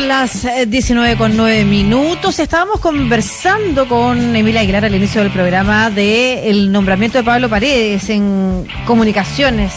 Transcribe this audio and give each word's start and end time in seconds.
Son 0.00 0.08
las 0.08 0.46
19 0.66 1.12
eh, 1.12 1.16
con 1.18 1.36
9 1.36 1.66
minutos. 1.66 2.38
Estábamos 2.38 2.80
conversando 2.80 3.86
con 3.86 4.34
Emilia 4.34 4.62
Aguilar 4.62 4.86
al 4.86 4.94
inicio 4.94 5.20
del 5.20 5.30
programa 5.30 5.90
de 5.90 6.48
el 6.48 6.72
nombramiento 6.72 7.18
de 7.18 7.24
Pablo 7.24 7.50
Paredes 7.50 8.08
en 8.08 8.66
comunicaciones 8.86 9.74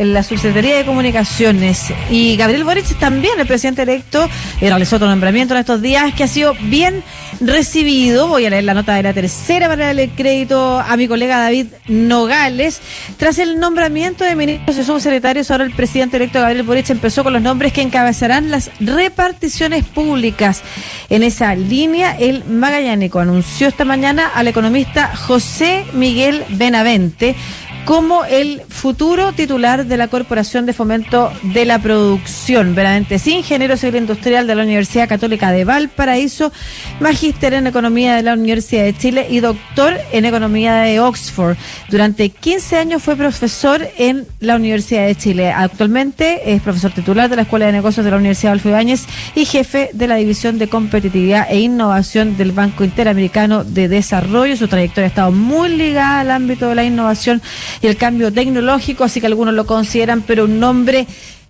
la 0.00 0.22
Subsecretaría 0.22 0.76
de 0.76 0.84
Comunicaciones. 0.84 1.92
Y 2.10 2.36
Gabriel 2.36 2.64
Boric 2.64 2.98
también, 2.98 3.38
el 3.38 3.46
presidente 3.46 3.82
electo, 3.82 4.28
realizó 4.60 4.96
otro 4.96 5.08
nombramiento 5.08 5.54
en 5.54 5.60
estos 5.60 5.82
días 5.82 6.14
que 6.14 6.24
ha 6.24 6.28
sido 6.28 6.54
bien 6.62 7.02
recibido. 7.40 8.28
Voy 8.28 8.46
a 8.46 8.50
leer 8.50 8.64
la 8.64 8.74
nota 8.74 8.94
de 8.94 9.02
la 9.02 9.12
tercera 9.12 9.68
para 9.68 9.86
darle 9.86 10.04
el 10.04 10.10
crédito 10.10 10.80
a 10.80 10.96
mi 10.96 11.06
colega 11.06 11.38
David 11.38 11.66
Nogales. 11.88 12.80
Tras 13.18 13.38
el 13.38 13.58
nombramiento 13.60 14.24
de 14.24 14.34
ministros 14.36 14.78
y 14.78 14.84
subsecretarios, 14.84 15.50
ahora 15.50 15.64
el 15.64 15.72
presidente 15.72 16.16
electo 16.16 16.40
Gabriel 16.40 16.62
Boric 16.62 16.88
empezó 16.90 17.22
con 17.22 17.32
los 17.32 17.42
nombres 17.42 17.72
que 17.72 17.82
encabezarán 17.82 18.50
las 18.50 18.70
reparticiones 18.80 19.84
públicas. 19.84 20.62
En 21.10 21.22
esa 21.22 21.54
línea, 21.54 22.16
el 22.18 22.44
Magallánico 22.44 23.20
anunció 23.20 23.68
esta 23.68 23.84
mañana 23.84 24.30
al 24.34 24.48
economista 24.48 25.14
José 25.14 25.84
Miguel 25.92 26.44
Benavente 26.50 27.36
como 27.84 28.24
el 28.24 28.62
futuro 28.68 29.32
titular 29.32 29.86
de 29.86 29.96
la 29.96 30.08
Corporación 30.08 30.66
de 30.66 30.72
Fomento 30.72 31.32
de 31.42 31.64
la 31.64 31.78
Producción. 31.78 32.74
Veramente 32.74 33.16
es 33.16 33.26
ingeniero 33.26 33.76
civil 33.76 33.96
industrial 33.96 34.46
de 34.46 34.54
la 34.54 34.62
Universidad 34.62 35.08
Católica 35.08 35.50
de 35.52 35.64
Valparaíso, 35.64 36.52
magíster 37.00 37.54
en 37.54 37.66
Economía 37.66 38.16
de 38.16 38.22
la 38.22 38.34
Universidad 38.34 38.84
de 38.84 38.96
Chile 38.96 39.26
y 39.30 39.40
doctor 39.40 39.94
en 40.12 40.24
Economía 40.24 40.76
de 40.76 41.00
Oxford. 41.00 41.56
Durante 41.88 42.30
15 42.30 42.76
años 42.76 43.02
fue 43.02 43.16
profesor 43.16 43.86
en 43.98 44.26
la 44.40 44.56
Universidad 44.56 45.06
de 45.06 45.14
Chile. 45.14 45.52
Actualmente 45.52 46.54
es 46.54 46.62
profesor 46.62 46.92
titular 46.92 47.28
de 47.28 47.36
la 47.36 47.42
Escuela 47.42 47.66
de 47.66 47.72
Negocios 47.72 48.04
de 48.04 48.10
la 48.10 48.18
Universidad 48.18 48.52
Adolfo 48.52 48.68
Ibáñez 48.68 49.06
y 49.34 49.44
jefe 49.44 49.90
de 49.92 50.06
la 50.06 50.16
División 50.16 50.58
de 50.58 50.68
Competitividad 50.68 51.46
e 51.50 51.60
Innovación 51.60 52.36
del 52.36 52.52
Banco 52.52 52.84
Interamericano 52.84 53.64
de 53.64 53.88
Desarrollo. 53.88 54.56
Su 54.56 54.68
trayectoria 54.68 55.06
ha 55.06 55.08
estado 55.08 55.32
muy 55.32 55.70
ligada 55.70 56.20
al 56.20 56.30
ámbito 56.30 56.68
de 56.68 56.74
la 56.74 56.84
innovación 56.84 57.42
y 57.82 57.86
el 57.86 57.96
cambio 57.96 58.32
tecnológico, 58.32 59.04
así 59.04 59.20
que 59.20 59.26
algunos 59.26 59.54
lo 59.54 59.66
consideran, 59.66 60.22
pero 60.22 60.44
un 60.44 60.60
nombre 60.60 61.06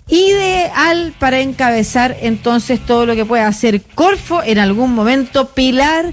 ideal 0.09 1.15
para 1.19 1.41
encabezar 1.41 2.17
entonces 2.21 2.81
todo 2.81 3.07
lo 3.07 3.15
que 3.15 3.25
pueda 3.25 3.47
hacer 3.47 3.81
Corfo 3.95 4.43
en 4.43 4.59
algún 4.59 4.93
momento, 4.93 5.49
pilar 5.51 6.13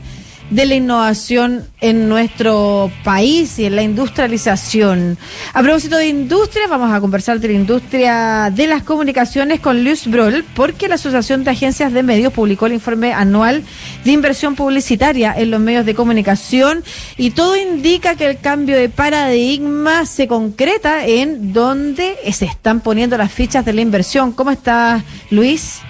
de 0.49 0.65
la 0.65 0.75
innovación 0.75 1.67
en 1.81 2.07
nuestro 2.07 2.89
país 3.03 3.59
y 3.59 3.65
en 3.65 3.75
la 3.75 3.81
industrialización. 3.81 5.17
A 5.53 5.61
propósito 5.61 5.97
de 5.97 6.07
industria, 6.07 6.67
vamos 6.67 6.91
a 6.93 7.01
conversar 7.01 7.39
de 7.39 7.49
la 7.49 7.53
industria 7.53 8.49
de 8.51 8.67
las 8.67 8.83
comunicaciones 8.83 9.59
con 9.59 9.83
Luis 9.83 10.09
Broll, 10.09 10.45
porque 10.55 10.87
la 10.87 10.95
Asociación 10.95 11.43
de 11.43 11.51
Agencias 11.51 11.91
de 11.91 12.03
Medios 12.03 12.33
publicó 12.33 12.67
el 12.67 12.73
informe 12.73 13.13
anual 13.13 13.63
de 14.03 14.11
inversión 14.11 14.55
publicitaria 14.55 15.33
en 15.37 15.51
los 15.51 15.59
medios 15.59 15.85
de 15.85 15.95
comunicación 15.95 16.83
y 17.17 17.31
todo 17.31 17.55
indica 17.55 18.15
que 18.15 18.29
el 18.29 18.39
cambio 18.39 18.77
de 18.77 18.89
paradigma 18.89 20.05
se 20.05 20.27
concreta 20.27 21.05
en 21.05 21.53
donde 21.53 22.15
se 22.31 22.45
están 22.45 22.81
poniendo 22.81 23.17
las 23.17 23.31
fichas 23.31 23.65
de 23.65 23.73
la 23.73 23.81
inversión. 23.81 24.31
¿Cómo 24.31 24.51
estás, 24.51 25.03
Luis? 25.29 25.81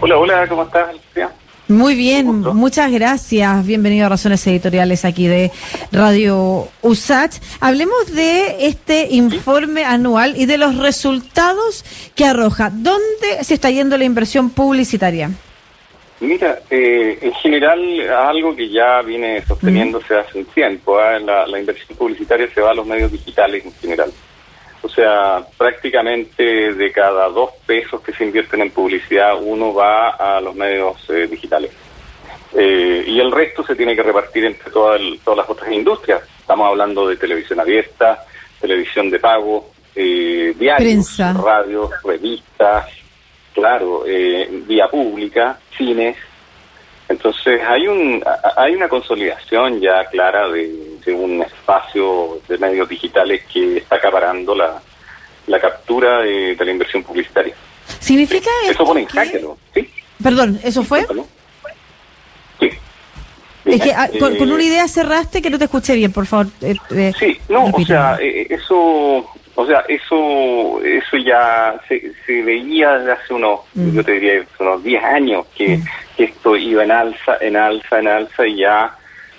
Hola, 0.00 0.16
hola, 0.16 0.46
¿cómo 0.48 0.62
estás, 0.62 0.90
muy 1.68 1.94
bien, 1.94 2.26
muchas 2.26 2.90
gracias. 2.90 3.66
Bienvenido 3.66 4.06
a 4.06 4.08
Razones 4.08 4.46
Editoriales 4.46 5.04
aquí 5.04 5.26
de 5.26 5.50
Radio 5.92 6.68
USACH. 6.82 7.36
Hablemos 7.60 8.12
de 8.14 8.66
este 8.66 9.08
informe 9.10 9.84
anual 9.84 10.34
y 10.36 10.46
de 10.46 10.56
los 10.56 10.76
resultados 10.78 11.84
que 12.14 12.24
arroja. 12.24 12.70
¿Dónde 12.72 13.42
se 13.42 13.54
está 13.54 13.70
yendo 13.70 13.98
la 13.98 14.04
inversión 14.04 14.50
publicitaria? 14.50 15.30
Mira, 16.20 16.58
eh, 16.70 17.18
en 17.20 17.32
general 17.34 17.80
algo 18.10 18.56
que 18.56 18.70
ya 18.70 19.02
viene 19.02 19.44
sosteniéndose 19.46 20.16
hace 20.16 20.38
un 20.38 20.46
tiempo, 20.46 20.98
¿eh? 21.00 21.20
la, 21.20 21.46
la 21.46 21.60
inversión 21.60 21.96
publicitaria 21.96 22.48
se 22.52 22.60
va 22.60 22.70
a 22.70 22.74
los 22.74 22.86
medios 22.86 23.12
digitales 23.12 23.64
en 23.64 23.72
general. 23.74 24.10
O 24.80 24.88
sea, 24.88 25.44
prácticamente 25.56 26.72
de 26.72 26.92
cada 26.92 27.28
dos 27.28 27.50
pesos 27.66 28.00
que 28.00 28.12
se 28.12 28.24
invierten 28.24 28.62
en 28.62 28.70
publicidad, 28.70 29.36
uno 29.40 29.74
va 29.74 30.10
a 30.10 30.40
los 30.40 30.54
medios 30.54 30.96
eh, 31.10 31.26
digitales. 31.26 31.72
Eh, 32.54 33.04
y 33.06 33.18
el 33.18 33.32
resto 33.32 33.64
se 33.64 33.74
tiene 33.74 33.96
que 33.96 34.02
repartir 34.02 34.44
entre 34.44 34.70
todas 34.70 35.00
las 35.00 35.50
otras 35.50 35.70
industrias. 35.72 36.22
Estamos 36.40 36.68
hablando 36.68 37.08
de 37.08 37.16
televisión 37.16 37.60
abierta, 37.60 38.24
televisión 38.60 39.10
de 39.10 39.18
pago, 39.18 39.70
eh, 39.96 40.54
diarios, 40.56 41.18
radios, 41.18 41.90
revistas, 42.04 42.86
claro, 43.52 44.04
vía 44.04 44.88
pública, 44.88 45.58
cines. 45.76 46.16
Entonces 47.08 47.60
hay 47.66 47.88
un 47.88 48.22
hay 48.56 48.74
una 48.74 48.88
consolidación 48.88 49.80
ya 49.80 50.04
clara 50.04 50.48
de 50.48 50.87
un 51.06 51.42
espacio 51.42 52.40
de 52.48 52.58
medios 52.58 52.88
digitales 52.88 53.42
que 53.52 53.78
está 53.78 53.96
acaparando 53.96 54.54
la, 54.54 54.80
la 55.48 55.60
captura 55.60 56.20
de, 56.20 56.56
la 56.58 56.70
inversión 56.70 57.02
publicitaria. 57.02 57.54
¿Significa 58.00 58.50
Eso 58.68 58.84
pone 58.84 59.00
en 59.00 59.06
jaque, 59.06 59.40
¿no? 59.40 59.56
¿Sí? 59.74 59.88
Perdón, 60.22 60.60
¿eso 60.62 60.82
fue? 60.82 61.06
Sí. 62.60 62.70
Es 63.64 63.82
que 63.82 63.92
ah, 63.92 64.08
con, 64.18 64.50
una 64.50 64.62
idea 64.62 64.86
cerraste 64.88 65.42
que 65.42 65.50
no 65.50 65.58
te 65.58 65.64
escuché 65.64 65.94
bien, 65.94 66.12
por 66.12 66.26
favor. 66.26 66.46
Eh, 66.60 66.74
eh, 66.90 67.12
sí, 67.18 67.38
no, 67.48 67.66
o 67.66 67.84
sea, 67.84 68.18
eh, 68.20 68.46
eso, 68.50 69.26
o 69.54 69.66
sea, 69.66 69.84
eso, 69.88 70.80
eso 70.82 71.16
ya 71.16 71.80
se, 71.88 72.12
se 72.26 72.42
veía 72.42 72.98
desde 72.98 73.12
hace 73.12 73.34
unos, 73.34 73.60
mm. 73.74 73.94
yo 73.94 74.04
te 74.04 74.12
diría, 74.12 74.44
unos 74.58 74.82
10 74.82 75.04
años 75.04 75.46
que, 75.54 75.78
mm. 75.78 75.84
que 76.16 76.24
esto 76.24 76.56
iba 76.56 76.84
en 76.84 76.90
alza, 76.90 77.36
en 77.40 77.56
alza, 77.56 77.98
en 77.98 78.08
alza 78.08 78.46
y 78.46 78.56
ya 78.56 78.97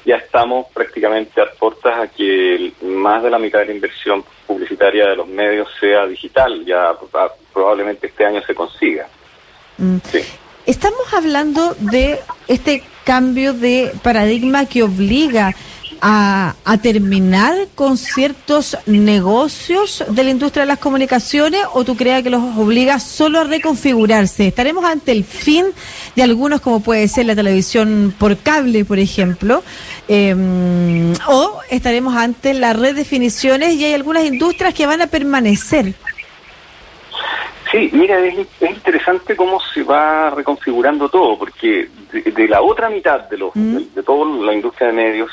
ya 0.09 0.16
estamos 0.16 0.66
prácticamente 0.74 1.40
a 1.40 1.52
puertas 1.52 2.00
a 2.00 2.08
que 2.08 2.74
más 2.81 3.22
de 3.22 3.30
la 3.30 3.38
mitad 3.38 3.59
de 3.59 3.68
la 3.68 3.74
inversión 3.74 4.25
publicitaria 4.47 5.08
de 5.08 5.16
los 5.16 5.28
medios 5.28 5.68
sea 5.80 6.08
digital. 6.08 6.66
Ya 6.66 6.96
probablemente 7.53 8.08
este 8.08 8.25
año 8.25 8.42
se 8.42 8.56
consiga. 8.56 9.08
Mm. 9.78 9.97
Estamos 10.66 11.14
hablando 11.14 11.75
de 11.78 12.20
este 12.47 12.81
cambio 13.03 13.53
de 13.53 13.92
paradigma 14.02 14.66
que 14.66 14.81
obliga 14.81 15.53
a, 16.02 16.56
terminar 16.82 17.56
con 17.76 17.98
ciertos 17.98 18.78
negocios 18.86 20.04
de 20.08 20.24
la 20.24 20.30
industria 20.30 20.64
de 20.64 20.68
las 20.68 20.80
comunicaciones 20.80 21.62
o 21.74 21.84
tú 21.84 21.96
creas 21.96 22.24
que 22.24 22.30
los 22.30 22.42
obliga 22.58 23.00
solo 23.00 23.40
a 23.40 23.44
reconfigurarse? 23.44 24.48
¿Estaremos 24.48 24.86
ante 24.86 25.12
el 25.12 25.24
fin 25.24 25.66
de 26.16 26.24
algunos 26.24 26.62
como 26.62 26.82
puede 26.82 27.08
ser 27.08 27.26
la 27.26 27.36
televisión 27.36 28.14
por 28.18 28.38
cable, 28.38 28.86
por 28.86 29.00
ejemplo? 29.00 29.64
Em, 30.08 31.14
¿O 31.28 31.59
estaremos 31.70 32.16
ante 32.16 32.54
las 32.54 32.78
redefiniciones 32.78 33.76
y 33.76 33.86
hay 33.86 33.94
algunas 33.94 34.26
industrias 34.26 34.74
que 34.74 34.86
van 34.86 35.02
a 35.02 35.08
permanecer? 35.08 35.94
Sí, 37.72 37.90
mira, 37.94 38.20
es, 38.20 38.36
interesante 38.62 39.36
cómo 39.36 39.59
se 39.59 39.84
va 39.84 40.32
reconfigurando 40.32 41.08
todo, 41.08 41.38
porque 41.38 41.88
de, 42.12 42.48
la 42.48 42.62
otra 42.62 42.90
mitad 42.90 43.30
de, 43.30 43.38
los, 43.38 43.52
mm. 43.54 43.78
de 43.94 44.04
toda 44.04 44.26
la 44.44 44.54
industria 44.54 44.88
de 44.88 44.94
medios, 44.94 45.30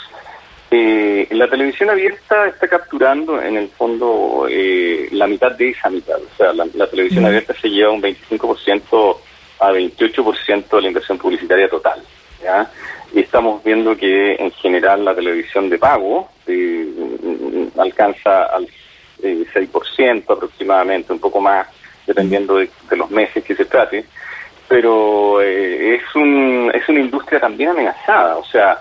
eh, 0.71 1.29
la 1.31 1.49
televisión 1.49 1.91
abierta 1.91 2.49
está 2.49 2.67
capturando 2.67 3.41
en 3.41 3.57
el 3.57 3.69
fondo 3.69 4.47
eh, 4.51 5.09
la 5.13 5.27
mitad 5.27 5.53
de 5.53 5.71
esa 5.71 5.89
mitad. 5.89 6.17
O 6.17 6.37
sea, 6.37 6.53
la, 6.53 6.87
televisión 6.89 7.25
abierta 7.25 7.55
se 7.55 7.69
lleva 7.69 7.93
un 7.93 8.03
25% 8.03 9.17
a 9.61 9.71
28% 9.71 10.69
de 10.69 10.83
la 10.83 10.89
inversión 10.89 11.19
publicitaria 11.19 11.69
total. 11.69 12.03
¿ya? 12.43 12.69
Y 13.13 13.21
estamos 13.21 13.63
viendo 13.63 13.97
que 13.97 14.35
en 14.35 14.51
general 14.53 15.05
la 15.05 15.15
televisión 15.15 15.71
de 15.71 15.79
pago 15.79 16.29
eh, 16.47 16.89
alcanza 17.79 18.47
al 18.47 18.67
6% 19.23 19.71
eh, 19.99 20.25
aproximadamente, 20.29 21.13
un 21.13 21.21
poco 21.21 21.41
más, 21.41 21.69
dependiendo 22.07 22.57
de, 22.57 22.69
los 22.91 23.11
meses 23.11 23.45
que 23.45 23.55
se 23.55 23.67
trate. 23.67 24.05
Pero 24.69 25.41
eh, 25.41 25.95
es, 25.95 26.15
un, 26.17 26.73
es 26.75 26.89
una 26.89 27.01
industria 27.01 27.39
también 27.39 27.71
amenazada. 27.71 28.37
O 28.37 28.45
sea, 28.45 28.81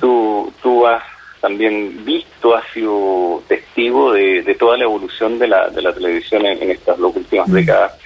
tú, 0.00 0.52
tú 0.60 0.84
has 0.86 1.04
también 1.40 2.04
visto, 2.04 2.54
ha 2.54 2.62
sido 2.72 3.42
testigo 3.48 4.12
de, 4.12 4.56
toda 4.58 4.76
la 4.76 4.84
evolución 4.84 5.38
de 5.38 5.48
la, 5.48 5.68
de 5.68 5.82
la 5.82 5.92
televisión 5.92 6.44
en, 6.46 6.70
estas 6.70 6.98
dos 6.98 7.16
últimas 7.16 7.48
mm. 7.48 7.52
décadas, 7.52 7.98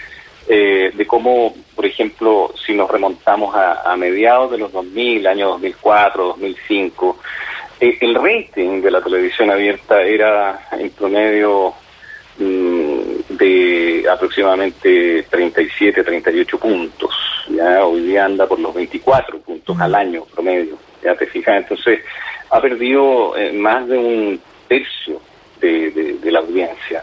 eh, 0.49 0.93
de 0.95 1.07
cómo, 1.07 1.55
por 1.75 1.87
ejemplo, 1.87 2.53
si 2.65 2.75
nos 2.75 2.91
remontamos 2.91 3.55
a, 3.55 3.97
mediados 3.97 4.51
de 4.51 4.59
los 4.59 4.73
2000, 4.73 5.27
año 5.27 5.49
2004, 5.51 6.25
2005, 6.25 7.19
eh, 7.81 7.99
el 8.01 8.15
rating 8.15 8.83
de 8.83 8.91
la 8.91 9.01
televisión 9.01 9.51
abierta 9.51 10.03
era 10.03 10.69
en 10.73 10.91
promedio 10.91 11.75
mm, 12.39 13.01
de 13.31 14.07
aproximadamente 14.11 15.25
37, 15.31 16.05
38 16.05 16.59
puntos. 16.59 17.15
¿ya? 17.49 17.85
Hoy 17.85 18.03
día 18.03 18.27
anda 18.27 18.47
por 18.47 18.61
los 18.61 18.75
24 18.75 19.39
puntos 19.41 19.81
al 19.81 19.95
año 19.95 20.25
promedio. 20.27 20.77
¿ya 21.05 21.15
te 21.15 21.27
fijas? 21.27 21.59
Entonces, 21.59 22.01
ha 22.51 22.61
perdido 22.61 23.37
eh, 23.37 23.53
más 23.53 23.87
de 23.89 23.99
un 23.99 24.41
tercio 24.69 25.21
de, 25.61 26.31
la 26.31 26.41
audiencia, 26.41 27.03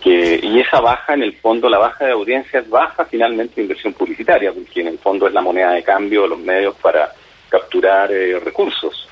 Que, 0.00 0.40
y 0.42 0.60
esa 0.60 0.80
baja, 0.80 1.14
en 1.14 1.22
el 1.22 1.34
fondo, 1.36 1.68
la 1.68 1.78
baja 1.78 2.06
de 2.06 2.12
audiencia 2.12 2.60
es 2.60 2.68
baja 2.68 3.04
finalmente 3.04 3.54
de 3.56 3.62
inversión 3.62 3.92
publicitaria, 3.92 4.52
porque 4.52 4.80
en 4.80 4.88
el 4.88 4.98
fondo 4.98 5.28
es 5.28 5.32
la 5.32 5.40
moneda 5.40 5.70
de 5.70 5.82
cambio 5.82 6.22
de 6.22 6.28
los 6.28 6.40
medios 6.40 6.74
para 6.76 7.12
capturar 7.48 8.10
eh, 8.10 8.38
recursos. 8.40 9.08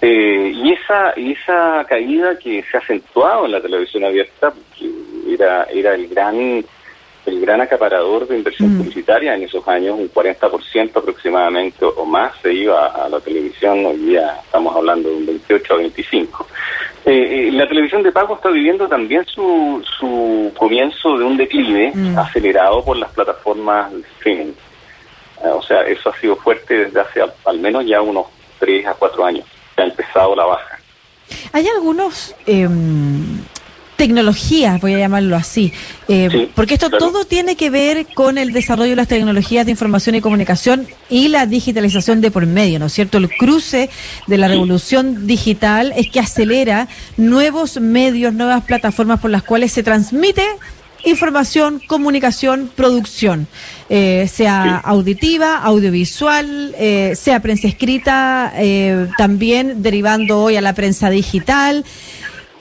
Eh, 0.00 0.52
y 0.54 0.72
esa 0.72 1.14
y 1.16 1.32
esa 1.32 1.84
caída 1.88 2.36
que 2.38 2.62
se 2.64 2.76
ha 2.76 2.80
acentuado 2.80 3.46
en 3.46 3.52
la 3.52 3.60
televisión 3.60 4.04
abierta, 4.04 4.52
que 4.76 4.90
era, 5.32 5.64
era 5.64 5.94
el 5.94 6.08
gran 6.08 6.64
el 7.26 7.40
gran 7.40 7.60
acaparador 7.60 8.26
de 8.26 8.36
inversión 8.36 8.74
mm. 8.74 8.78
publicitaria 8.78 9.34
en 9.34 9.42
esos 9.42 9.66
años, 9.68 9.98
un 9.98 10.10
40% 10.10 10.96
aproximadamente 10.96 11.84
o 11.84 12.04
más 12.04 12.32
se 12.40 12.52
iba 12.52 12.86
a 12.86 13.08
la 13.08 13.20
televisión, 13.20 13.84
hoy 13.84 13.96
día 13.96 14.38
estamos 14.44 14.74
hablando 14.74 15.08
de 15.08 15.16
un 15.16 15.26
28 15.26 15.74
a 15.74 15.76
25. 15.76 16.46
Eh, 17.04 17.48
eh, 17.48 17.52
la 17.52 17.68
televisión 17.68 18.02
de 18.02 18.12
pago 18.12 18.36
está 18.36 18.50
viviendo 18.50 18.88
también 18.88 19.24
su, 19.26 19.84
su 19.98 20.52
comienzo 20.56 21.16
de 21.18 21.24
un 21.24 21.36
declive 21.36 21.92
mm. 21.94 22.18
acelerado 22.18 22.84
por 22.84 22.96
las 22.96 23.10
plataformas 23.12 23.92
de 23.92 24.00
streaming. 24.00 24.52
Eh, 25.44 25.48
o 25.48 25.62
sea, 25.62 25.82
eso 25.82 26.10
ha 26.10 26.20
sido 26.20 26.36
fuerte 26.36 26.86
desde 26.86 27.00
hace 27.00 27.20
al, 27.44 27.58
menos 27.58 27.84
ya 27.86 28.00
unos 28.00 28.26
3 28.58 28.86
a 28.86 28.94
4 28.94 29.24
años, 29.24 29.46
que 29.74 29.82
ha 29.82 29.86
empezado 29.86 30.34
la 30.34 30.46
baja. 30.46 30.78
Hay 31.52 31.66
algunos... 31.68 32.34
Tecnologías, 33.96 34.78
voy 34.82 34.92
a 34.92 34.98
llamarlo 34.98 35.36
así, 35.36 35.72
eh, 36.06 36.50
porque 36.54 36.74
esto 36.74 36.90
todo 36.90 37.24
tiene 37.24 37.56
que 37.56 37.70
ver 37.70 38.06
con 38.12 38.36
el 38.36 38.52
desarrollo 38.52 38.90
de 38.90 38.96
las 38.96 39.08
tecnologías 39.08 39.64
de 39.64 39.70
información 39.70 40.14
y 40.14 40.20
comunicación 40.20 40.86
y 41.08 41.28
la 41.28 41.46
digitalización 41.46 42.20
de 42.20 42.30
por 42.30 42.44
medio, 42.44 42.78
¿no 42.78 42.86
es 42.86 42.92
cierto? 42.92 43.16
El 43.16 43.30
cruce 43.30 43.88
de 44.26 44.36
la 44.36 44.48
revolución 44.48 45.26
digital 45.26 45.94
es 45.96 46.10
que 46.10 46.20
acelera 46.20 46.88
nuevos 47.16 47.80
medios, 47.80 48.34
nuevas 48.34 48.64
plataformas 48.64 49.18
por 49.18 49.30
las 49.30 49.42
cuales 49.42 49.72
se 49.72 49.82
transmite 49.82 50.44
información, 51.06 51.80
comunicación, 51.86 52.70
producción, 52.74 53.46
eh, 53.88 54.28
sea 54.30 54.76
auditiva, 54.76 55.56
audiovisual, 55.58 56.74
eh, 56.78 57.14
sea 57.16 57.40
prensa 57.40 57.66
escrita, 57.66 58.52
también 59.16 59.82
derivando 59.82 60.42
hoy 60.42 60.56
a 60.56 60.60
la 60.60 60.74
prensa 60.74 61.08
digital. 61.08 61.84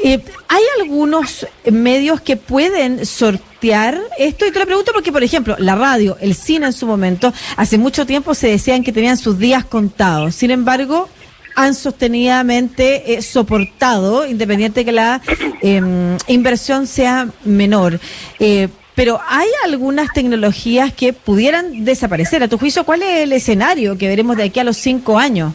Eh, 0.04 0.24
¿Hay 0.48 0.64
algunos 0.82 1.48
medios 1.72 2.22
que 2.22 2.36
pueden 2.38 3.06
sortear 3.06 4.00
esto? 4.20 4.46
Y 4.46 4.52
te 4.52 4.60
lo 4.60 4.66
pregunto 4.66 4.92
porque, 4.94 5.12
por 5.12 5.24
ejemplo, 5.24 5.56
la 5.58 5.76
radio, 5.76 6.18
el 6.20 6.36
cine 6.36 6.68
en 6.68 6.74
su 6.74 6.86
momento, 6.86 7.34
hace 7.56 7.78
mucho 7.78 8.06
tiempo 8.06 8.34
se 8.34 8.48
decían 8.48 8.84
que 8.84 8.92
tenían 8.92 9.18
sus 9.18 9.40
días 9.40 9.66
contados. 9.66 10.36
Sin 10.36 10.52
embargo, 10.52 11.10
han 11.56 11.74
sostenidamente 11.74 13.14
eh, 13.14 13.22
soportado, 13.22 14.28
independiente 14.28 14.84
que 14.86 14.92
la 14.92 15.22
em, 15.62 16.18
inversión 16.28 16.86
sea 16.86 17.30
menor. 17.46 18.00
Eh, 18.40 18.68
pero 18.94 19.20
hay 19.28 19.48
algunas 19.66 20.12
tecnologías 20.14 20.94
que 20.94 21.14
pudieran 21.14 21.84
desaparecer. 21.84 22.44
A 22.44 22.48
tu 22.48 22.58
juicio, 22.58 22.86
¿cuál 22.86 23.02
es 23.04 23.24
el 23.24 23.34
escenario 23.34 23.98
que 23.98 24.08
veremos 24.08 24.38
de 24.38 24.44
aquí 24.44 24.60
a 24.60 24.64
los 24.64 24.78
cinco 24.78 25.18
años? 25.18 25.54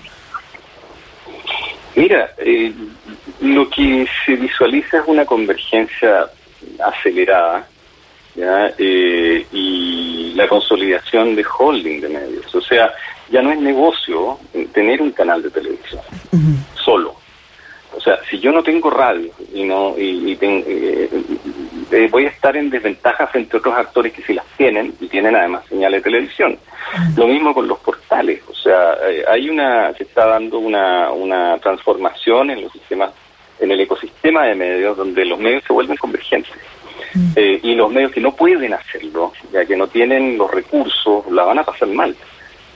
Mira, 1.97 2.31
eh, 2.39 2.73
lo 3.41 3.69
que 3.71 4.07
se 4.25 4.37
visualiza 4.37 4.99
es 4.99 5.05
una 5.07 5.25
convergencia 5.25 6.27
acelerada 6.85 7.67
eh, 8.37 9.47
y 9.53 10.33
la 10.35 10.47
consolidación 10.47 11.35
de 11.35 11.45
holding 11.45 12.01
de 12.01 12.09
medios. 12.09 12.55
O 12.55 12.61
sea, 12.61 12.93
ya 13.31 13.43
no 13.43 13.51
es 13.51 13.59
negocio 13.59 14.39
tener 14.73 15.01
un 15.01 15.13
canal 15.13 15.43
de 15.43 15.51
televisión 15.51 16.03
solo. 16.85 17.15
O 17.97 18.01
sea, 18.01 18.19
si 18.31 18.39
yo 18.39 18.53
no 18.53 18.63
tengo 18.63 18.89
radio 18.89 19.33
y 19.53 19.65
no 19.65 19.95
y, 19.99 20.39
eh, 20.41 21.11
eh, 21.91 22.09
voy 22.11 22.27
a 22.27 22.29
estar 22.29 22.57
en 22.57 22.71
desventaja 22.71 23.27
frente 23.27 23.57
a 23.57 23.59
otros 23.59 23.75
actores 23.77 24.13
que 24.13 24.23
sí 24.23 24.33
las 24.33 24.47
tienen 24.57 24.95
y 25.01 25.09
tienen 25.09 25.35
además 25.35 25.65
señales 25.69 26.03
de 26.03 26.11
televisión. 26.11 26.59
Lo 27.17 27.27
mismo 27.27 27.53
con 27.53 27.67
los 27.67 27.79
portales. 27.81 28.43
O 28.49 28.55
sea, 28.55 28.97
hay 29.29 29.49
una 29.49 29.93
se 29.95 30.05
está 30.05 30.27
dando 30.27 30.59
una, 30.59 31.11
una 31.11 31.59
transformación 31.59 32.51
en 32.51 32.63
los 32.63 32.73
sistemas 32.73 33.11
en 33.61 33.71
el 33.71 33.81
ecosistema 33.81 34.47
de 34.47 34.55
medios 34.55 34.97
donde 34.97 35.25
los 35.25 35.39
medios 35.39 35.63
se 35.67 35.73
vuelven 35.73 35.97
convergentes. 35.97 36.53
Mm. 37.15 37.33
Eh, 37.37 37.61
y 37.63 37.75
los 37.75 37.91
medios 37.91 38.13
que 38.13 38.21
no 38.21 38.35
pueden 38.35 38.73
hacerlo, 38.73 39.33
ya 39.53 39.65
que 39.65 39.77
no 39.77 39.89
tienen 39.89 40.39
los 40.39 40.51
recursos, 40.51 41.25
la 41.31 41.45
van 41.45 41.59
a 41.59 41.65
pasar 41.65 41.89
mal. 41.89 42.15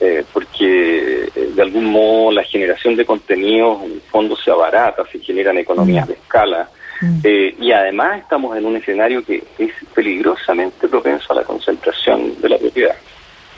Eh, 0.01 0.25
porque 0.33 1.31
eh, 1.35 1.51
de 1.55 1.63
algún 1.63 1.85
modo 1.87 2.33
la 2.33 2.43
generación 2.43 2.97
de 2.97 3.05
contenidos 3.05 3.83
en 3.85 3.93
el 3.93 4.01
fondo 4.01 4.37
se 4.37 4.51
abarata, 4.51 5.05
se 5.11 5.21
generan 5.21 5.59
economías 5.59 6.07
mm. 6.07 6.09
de 6.09 6.15
escala. 6.15 6.69
Mm. 7.01 7.27
y 7.61 7.73
además 7.73 8.21
estamos 8.21 8.57
en 8.57 8.65
un 8.65 8.77
escenario 8.77 9.23
que 9.25 9.43
es 9.59 9.73
peligrosamente 9.93 10.87
propenso 10.87 11.33
a 11.33 11.37
la 11.37 11.43
concentración 11.43 12.41
de 12.41 12.49
la 12.49 12.57
propiedad. 12.57 12.95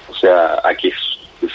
O 0.08 0.14
sea, 0.14 0.60
a 0.64 0.74
que 0.74 0.90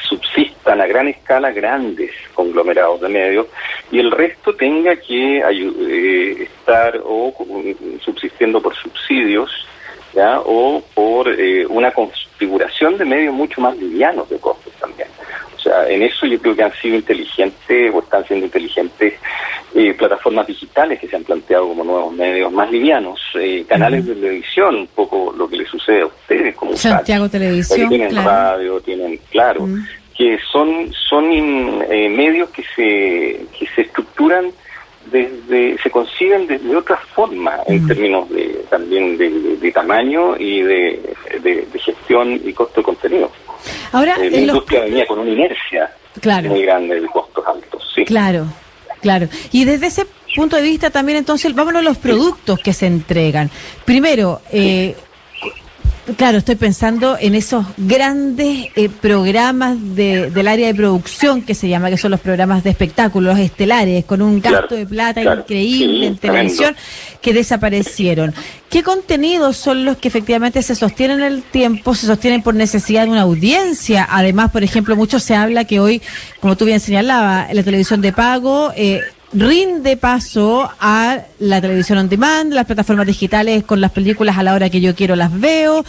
subsistan 0.08 0.82
a 0.82 0.86
gran 0.86 1.08
escala 1.08 1.52
grandes 1.52 2.12
conglomerados 2.34 3.02
de 3.02 3.10
medios 3.10 3.48
y 3.92 4.00
el 4.00 4.12
resto 4.12 4.56
tenga 4.56 4.96
que 4.96 5.40
eh, 5.40 6.44
estar 6.44 7.00
o 7.04 7.34
subsistiendo 8.00 8.62
por 8.62 8.76
subsidios 8.76 9.50
¿ya? 10.14 10.40
o 10.42 10.84
por 10.94 11.28
eh, 11.30 11.66
una 11.68 11.92
configuración 11.92 12.98
de 12.98 13.06
medios 13.06 13.34
mucho 13.34 13.62
más 13.62 13.76
livianos 13.78 14.30
de 14.30 14.38
costos 14.38 14.74
también. 14.74 15.08
O 15.62 15.64
sea, 15.64 15.88
en 15.88 16.02
eso 16.02 16.26
yo 16.26 16.40
creo 16.40 16.56
que 16.56 16.64
han 16.64 16.74
sido 16.74 16.96
inteligentes 16.96 17.94
o 17.94 18.00
están 18.00 18.26
siendo 18.26 18.48
inteligentes 18.48 19.14
eh, 19.76 19.94
plataformas 19.94 20.48
digitales 20.48 21.00
que 21.00 21.08
se 21.08 21.16
han 21.16 21.24
planteado 21.24 21.68
como 21.68 21.84
nuevos 21.84 22.14
medios 22.14 22.52
más 22.52 22.72
livianos, 22.72 23.20
canales 23.68 24.08
de 24.08 24.16
televisión, 24.16 24.76
un 24.76 24.88
poco 24.88 25.32
lo 25.38 25.48
que 25.48 25.58
le 25.58 25.66
sucede 25.68 26.02
a 26.02 26.08
ustedes 26.08 26.56
como 26.56 26.76
Santiago 26.76 27.30
Televisión. 27.30 27.90
Tienen 27.90 28.16
radio, 28.16 28.82
tienen, 28.82 29.20
claro, 29.30 29.68
que 30.18 30.40
son, 30.52 30.92
son 30.94 31.32
eh, 31.32 32.10
medios 32.10 32.50
que 32.50 32.64
se, 32.76 33.46
que 33.58 33.68
se 33.76 33.82
estructuran 33.84 34.52
desde, 35.12 35.78
se 35.82 35.92
conciben 35.92 36.48
desde 36.48 36.76
otra 36.76 36.98
forma 36.98 37.58
en 37.68 37.86
términos 37.88 38.30
de 38.30 38.66
también 38.70 39.18
de, 39.18 39.72
tamaño 39.72 40.38
y 40.38 40.62
de, 40.62 41.18
gestión 41.76 42.40
y 42.44 42.54
costo 42.54 42.82
de 42.82 42.86
contenido. 42.86 43.32
Ahora, 43.92 44.16
eh, 44.22 44.30
la 44.32 44.38
industria 44.38 44.82
venía 44.82 45.06
con 45.06 45.20
una 45.20 45.32
inercia 45.32 45.92
muy 46.48 46.62
grande 46.64 47.00
de 47.00 47.08
costos 47.08 47.46
altos. 47.46 47.84
Sí. 47.96 48.06
Claro, 48.06 48.46
claro. 49.02 49.28
Y 49.52 49.66
desde 49.66 49.88
ese 49.88 50.06
punto 50.36 50.56
de 50.56 50.62
vista 50.62 50.90
también 50.90 51.18
entonces, 51.18 51.54
vámonos 51.54 51.82
a 51.82 51.84
los 51.84 51.98
productos 51.98 52.60
que 52.60 52.74
se 52.74 52.88
entregan. 52.88 53.50
Primero, 53.86 54.42
eh, 54.52 54.96
Claro, 56.18 56.40
estoy 56.40 56.56
pensando 56.56 57.16
en 57.20 57.36
esos 57.36 57.64
grandes 57.78 58.70
eh, 58.76 58.90
programas 58.90 59.78
de, 59.96 60.32
del 60.32 60.48
área 60.48 60.66
de 60.66 60.74
producción 60.74 61.44
que 61.44 61.54
se 61.54 61.70
llama, 61.70 61.92
que 61.92 61.98
son 61.98 62.10
los 62.10 62.20
programas 62.20 62.64
de 62.64 62.72
espectáculos 62.72 63.38
estelares, 63.38 64.04
con 64.06 64.24
un 64.24 64.42
gasto 64.42 64.76
de 64.76 64.88
plata 64.88 65.22
increíble 65.22 66.08
en 66.08 66.18
televisión, 66.18 66.76
que 67.22 67.34
desaparecieron. 67.34 68.34
¿Qué 68.70 68.82
contenidos 68.82 69.58
son 69.58 69.86
los 69.86 69.98
que 69.98 70.08
efectivamente 70.08 70.64
se 70.64 70.74
sostienen 70.74 71.20
en 71.20 71.34
el 71.34 71.44
tiempo, 71.44 71.94
se 71.94 72.08
sostienen 72.08 72.42
por 72.42 72.56
necesidad 72.56 73.04
de 73.04 73.12
una 73.12 73.22
audiencia? 73.22 74.08
Además, 74.10 74.50
por 74.50 74.64
ejemplo, 74.64 74.96
mucho 74.96 75.20
se 75.20 75.36
habla 75.36 75.66
que 75.66 75.80
hoy, 75.80 76.02
como 76.40 76.58
tú 76.58 76.66
bien 76.66 76.80
señalabas, 76.80 77.54
la 77.54 77.64
televisión 77.64 78.02
de 78.02 78.12
pago... 78.12 78.74
Eh, 78.76 79.02
rinde 79.34 79.96
paso 79.98 80.70
a 80.80 81.20
la 81.40 81.62
televisión 81.62 81.98
on 82.00 82.10
demand, 82.10 82.54
las 82.54 82.66
plataformas 82.66 83.08
digitales 83.08 83.64
con 83.64 83.80
las 83.80 83.92
películas 83.92 84.38
a 84.38 84.44
la 84.44 84.54
hora 84.54 84.70
que 84.70 84.82
yo 84.82 84.94
quiero 84.94 85.16
las 85.16 85.40
veo, 85.40 85.86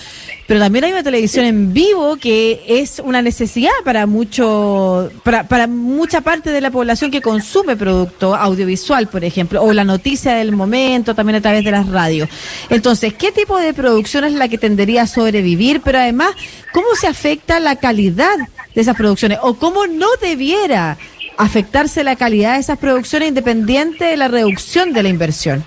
pero 0.47 0.61
también 0.61 0.85
hay 0.85 0.93
una 0.93 1.03
televisión 1.03 1.45
en 1.45 1.73
vivo 1.73 2.17
que 2.17 2.63
es 2.67 3.01
una 3.05 3.21
necesidad 3.21 3.73
para 3.85 4.07
mucho 4.07 5.11
para, 5.25 5.49
para 5.49 5.67
mucha 5.67 6.21
parte 6.21 6.51
de 6.51 6.61
la 6.61 6.71
población 6.71 7.11
que 7.11 7.21
consume 7.21 7.77
producto 7.77 8.35
audiovisual, 8.35 9.09
por 9.09 9.25
ejemplo, 9.25 9.63
o 9.63 9.73
la 9.73 9.85
noticia 9.85 10.35
del 10.35 10.53
momento 10.53 11.15
también 11.15 11.37
a 11.37 11.41
través 11.41 11.65
de 11.65 11.71
las 11.71 11.89
radios. 11.89 12.29
Entonces, 12.71 13.15
¿qué 13.15 13.33
tipo 13.33 13.59
de 13.59 13.75
producción 13.75 14.25
es 14.25 14.35
la 14.35 14.49
que 14.49 14.59
tendería 14.59 15.03
a 15.03 15.07
sobrevivir, 15.07 15.81
pero 15.81 15.99
además 15.99 16.31
cómo 16.73 16.89
se 16.99 17.09
afecta 17.09 17.59
la 17.61 17.77
calidad 17.77 18.37
de 18.75 18.81
esas 18.81 18.97
producciones 18.97 19.39
o 19.43 19.55
cómo 19.55 19.87
no 19.87 20.07
debiera 20.21 20.97
afectarse 21.37 22.05
la 22.05 22.17
calidad 22.17 22.55
de 22.55 22.61
esas 22.61 22.79
producciones 22.79 23.29
independiente 23.29 24.05
de 24.05 24.17
la 24.17 24.29
reducción 24.29 24.93
de 24.93 25.03
la 25.03 25.09
inversión? 25.09 25.65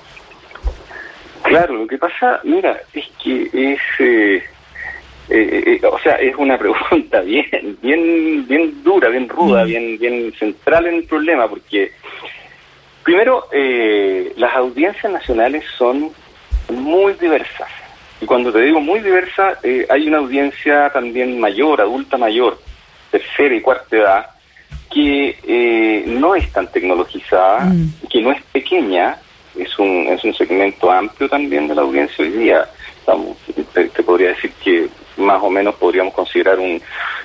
Claro, 1.43 1.75
lo 1.75 1.87
que 1.87 1.97
pasa, 1.97 2.39
mira, 2.43 2.81
es 2.93 3.05
que 3.23 3.43
es, 3.53 3.79
eh, 3.99 4.43
eh, 5.29 5.79
eh, 5.81 5.85
o 5.85 5.99
sea, 5.99 6.15
es 6.15 6.35
una 6.35 6.57
pregunta 6.59 7.21
bien, 7.21 7.77
bien, 7.81 8.47
bien 8.47 8.83
dura, 8.83 9.09
bien 9.09 9.29
ruda, 9.29 9.63
mm. 9.63 9.67
bien, 9.67 9.97
bien 9.99 10.33
central 10.39 10.87
en 10.87 10.95
el 10.95 11.03
problema, 11.03 11.47
porque 11.47 11.91
primero 13.03 13.47
las 14.37 14.55
audiencias 14.55 15.11
nacionales 15.11 15.63
son 15.77 16.09
muy 16.69 17.13
diversas 17.13 17.69
y 18.19 18.25
cuando 18.25 18.51
te 18.51 18.61
digo 18.61 18.79
muy 18.79 18.99
diversa, 19.01 19.59
hay 19.89 20.07
una 20.07 20.17
audiencia 20.17 20.89
también 20.89 21.39
mayor, 21.39 21.81
adulta 21.81 22.17
mayor, 22.17 22.57
tercera 23.11 23.53
y 23.53 23.61
cuarta 23.61 23.95
edad, 23.95 24.25
que 24.91 25.37
eh, 25.43 26.03
no 26.07 26.35
es 26.35 26.51
tan 26.51 26.71
tecnologizada, 26.71 27.65
mm. 27.65 28.07
que 28.09 28.21
no 28.21 28.31
es 28.31 28.41
pequeña 28.43 29.17
es 29.57 29.79
un, 29.79 30.07
es 30.07 30.23
un 30.23 30.33
segmento 30.33 30.91
amplio 30.91 31.29
también 31.29 31.67
de 31.67 31.75
la 31.75 31.81
audiencia 31.81 32.23
hoy 32.23 32.31
día. 32.31 32.65
Estamos, 32.99 33.37
te, 33.73 34.03
podría 34.03 34.29
decir 34.29 34.51
que 34.63 34.87
más 35.17 35.41
o 35.41 35.49
menos 35.49 35.75
podríamos 35.75 36.13
considerar 36.13 36.59
un 36.59 36.81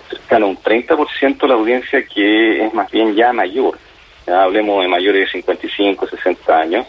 cercano 0.09 0.49
un 0.49 0.57
30% 0.57 1.39
de 1.39 1.49
la 1.49 1.55
audiencia 1.55 2.05
que 2.05 2.67
es 2.67 2.75
más 2.75 2.91
bien 2.91 3.15
ya 3.15 3.33
mayor. 3.33 3.79
hablemos 4.27 4.83
de 4.83 4.89
mayores 4.89 5.27
de 5.27 5.41
55, 5.41 6.07
60 6.07 6.57
años. 6.57 6.87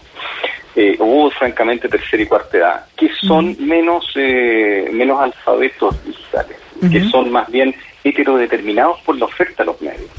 Eh, 0.74 0.96
o 1.00 1.30
francamente 1.32 1.90
tercera 1.90 2.24
y 2.24 2.25
cuarta 2.25 2.58
edad, 2.58 2.86
que 2.96 3.10
son 3.28 3.58
menos 3.60 4.10
eh, 4.16 4.90
menos 4.94 5.20
alfabetos 5.20 6.01
digitales, 6.06 6.56
que 6.90 7.04
son 7.10 7.30
más 7.30 7.51
bien 7.51 7.75
heterodeterminados 8.06 9.01
por 9.01 9.18
la 9.18 9.25
oferta 9.25 9.63
de 9.63 9.66
los 9.66 9.82
medios. 9.82 10.10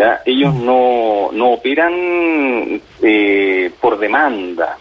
¿Ya? 0.00 0.22
Ellos 0.24 0.54
no, 0.54 1.30
no 1.32 1.50
operan 1.52 2.80
eh, 3.02 3.70
por 3.80 3.98
demanda, 3.98 4.78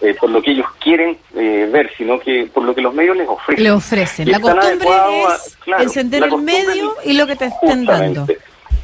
eh, 0.00 0.14
por 0.14 0.30
lo 0.30 0.40
que 0.40 0.52
ellos 0.52 0.66
quieren 0.78 1.18
eh, 1.34 1.68
ver, 1.72 1.90
sino 1.96 2.20
que 2.20 2.48
por 2.52 2.62
lo 2.62 2.74
que 2.74 2.80
los 2.80 2.94
medios 2.94 3.16
les 3.16 3.28
ofrecen. 3.28 3.64
Le 3.64 3.70
ofrecen. 3.72 4.30
la 4.30 4.40
costumbre 4.40 4.88
es 5.66 5.80
encender 5.80 6.22
el 6.22 6.36
medio 6.38 6.94
y 7.04 7.14
lo 7.14 7.26
que 7.26 7.36
te 7.36 7.46
estén 7.46 7.84
dando. 7.84 8.26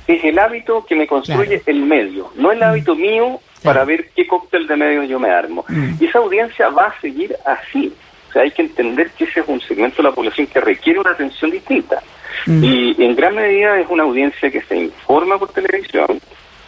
Es 0.06 0.24
el 0.24 0.38
hábito 0.38 0.84
que 0.84 0.96
me 0.96 1.06
construye 1.06 1.62
el 1.64 1.80
medio, 1.80 2.30
no 2.34 2.52
el 2.52 2.62
hábito 2.62 2.94
mío 2.94 3.40
para 3.62 3.84
ver 3.84 4.10
qué 4.14 4.26
cóctel 4.26 4.66
de 4.66 4.76
medios 4.76 5.08
yo 5.08 5.18
me 5.18 5.30
armo. 5.30 5.64
Mm. 5.68 5.94
Y 6.00 6.06
esa 6.06 6.18
audiencia 6.18 6.68
va 6.68 6.86
a 6.88 7.00
seguir 7.00 7.34
así. 7.46 7.94
Hay 8.36 8.50
que 8.50 8.62
entender 8.62 9.10
que 9.10 9.24
ese 9.24 9.40
es 9.40 9.48
un 9.48 9.60
segmento 9.60 10.02
de 10.02 10.08
la 10.08 10.14
población 10.14 10.46
que 10.46 10.60
requiere 10.60 11.00
una 11.00 11.10
atención 11.10 11.50
distinta. 11.50 12.02
Mm. 12.46 12.64
Y 12.64 13.04
en 13.04 13.14
gran 13.14 13.34
medida 13.34 13.78
es 13.78 13.86
una 13.88 14.02
audiencia 14.02 14.50
que 14.50 14.62
se 14.62 14.76
informa 14.76 15.38
por 15.38 15.50
televisión, 15.50 16.20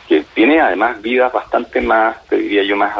que 0.08 0.24
tiene 0.34 0.60
además 0.60 1.00
vidas 1.02 1.32
bastante 1.32 1.80
más, 1.80 2.24
te 2.28 2.36
diría 2.36 2.62
yo, 2.62 2.76
más 2.76 2.94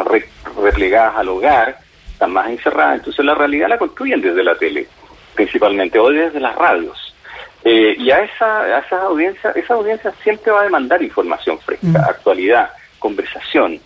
replegadas 0.56 1.16
al 1.16 1.28
hogar, 1.28 1.78
están 2.12 2.32
más 2.32 2.49
encerradas. 2.49 2.96
Entonces 2.96 3.25
la 3.25 3.35
realidad 3.35 3.68
la 3.68 3.78
construyen 3.78 4.20
desde 4.20 4.42
la 4.42 4.56
tele, 4.56 4.87
principalmente, 5.35 5.99
o 5.99 6.11
desde 6.11 6.40
las 6.40 6.56
radios. 6.56 7.14
Eh, 7.64 7.96
y 7.99 8.11
a 8.11 8.20
esa, 8.20 8.61
a 8.61 8.78
esa 8.78 9.02
audiencia, 9.02 9.50
esa 9.50 9.75
audiencia 9.75 10.12
siempre 10.23 10.52
va 10.52 10.61
a 10.61 10.64
demandar 10.64 11.02
información 11.02 11.58
fresca, 11.58 11.87
mm. 11.87 11.96
actualidad, 11.96 12.70
conversación. 12.99 13.80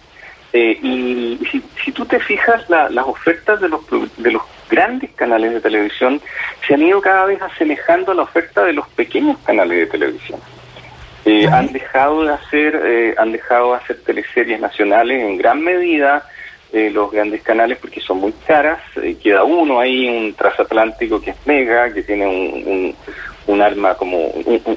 Eh, 0.52 0.78
y, 0.82 1.38
si, 1.84 1.92
tú 1.92 2.04
te 2.04 2.18
fijas, 2.18 2.68
las 2.68 3.06
ofertas 3.06 3.60
de 3.60 3.68
los, 3.68 3.80
de 4.16 4.32
los 4.32 4.42
grandes 4.68 5.10
canales 5.12 5.52
de 5.52 5.60
televisión 5.60 6.20
se 6.66 6.74
han 6.74 6.82
ido 6.82 7.00
cada 7.00 7.26
vez 7.26 7.42
asemejando 7.42 8.12
a 8.12 8.14
la 8.14 8.22
oferta 8.22 8.64
de 8.64 8.72
los 8.72 8.88
pequeños 8.88 9.38
canales 9.38 9.78
de 9.78 9.86
televisión. 9.86 10.40
Eh, 11.24 11.46
han 11.48 11.70
dejado 11.72 12.24
de 12.24 12.32
hacer, 12.32 12.80
eh, 12.82 13.14
han 13.18 13.32
dejado 13.32 13.72
de 13.72 13.76
hacer 13.76 14.00
teleseries 14.02 14.58
nacionales 14.58 15.22
en 15.22 15.36
gran 15.36 15.60
medida 15.60 16.26
eh, 16.72 16.90
los 16.90 17.10
grandes 17.10 17.42
canales 17.42 17.76
porque 17.78 18.00
son 18.00 18.18
muy 18.18 18.32
caras. 18.46 18.80
queda 19.22 19.44
uno 19.44 19.80
ahí, 19.80 20.08
un 20.08 20.32
transatlántico 20.32 21.20
que 21.20 21.30
es 21.30 21.46
mega, 21.46 21.92
que 21.92 22.02
tiene 22.02 22.26
un, 22.26 22.94
un, 23.46 23.62
arma 23.62 23.94
como, 23.96 24.32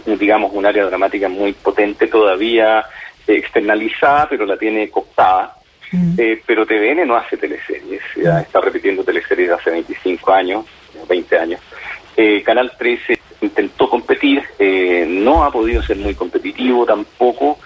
digamos, 0.06 0.51
un 0.53 0.65
área 0.65 0.86
dramática 0.86 1.30
muy 1.30 1.53
potente 1.53 2.08
todavía 2.08 2.84
externalizada, 3.25 4.27
pero 4.27 4.46
la 4.46 4.58
tiene 4.58 4.89
cooptada. 4.89 5.56
Mm. 5.94 6.16
Eh, 6.18 6.42
pero 6.46 6.66
TVN 6.66 7.06
no 7.06 7.16
hace 7.16 7.38
teleseries, 7.38 8.02
ya 8.16 8.42
está 8.42 8.60
repitiendo 8.60 9.04
teleseries 9.04 9.52
hace 9.52 9.70
25 9.70 10.34
años, 10.34 10.66
20 11.08 11.38
años. 11.38 11.62
Eh, 12.18 12.42
Canal 12.44 12.72
13 12.78 13.20
intentó 13.42 13.88
competir, 13.88 14.44
eh, 14.58 15.06
no 15.08 15.44
ha 15.44 15.52
podido 15.52 15.84
ser 15.84 15.98
muy 15.98 16.16
competitivo 16.16 16.84
tampoco, 16.86 17.60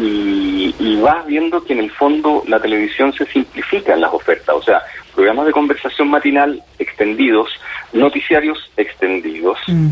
y, 0.00 0.74
y, 0.78 1.00
vas 1.00 1.26
viendo 1.26 1.62
que 1.62 1.74
en 1.74 1.80
el 1.80 1.90
fondo 1.90 2.42
la 2.46 2.60
televisión 2.60 3.12
se 3.12 3.26
simplifica 3.26 3.94
en 3.94 4.00
las 4.00 4.12
ofertas, 4.12 4.54
o 4.54 4.62
sea, 4.62 4.82
programas 5.14 5.46
de 5.46 5.52
conversación 5.52 6.08
matinal 6.08 6.62
extendidos, 6.78 7.50
noticiarios 7.92 8.70
extendidos, 8.76 9.58
mm. 9.66 9.88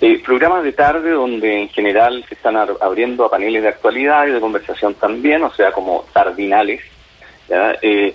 eh, 0.00 0.22
programas 0.24 0.64
de 0.64 0.72
tarde 0.72 1.10
donde 1.10 1.62
en 1.62 1.68
general 1.68 2.24
se 2.28 2.34
están 2.34 2.56
abriendo 2.56 3.24
a 3.24 3.30
paneles 3.30 3.62
de 3.62 3.68
actualidad 3.68 4.26
y 4.26 4.32
de 4.32 4.40
conversación 4.40 4.94
también, 4.94 5.42
o 5.44 5.52
sea, 5.52 5.70
como 5.72 6.04
tardinales. 6.12 6.80
Eh, 7.82 8.14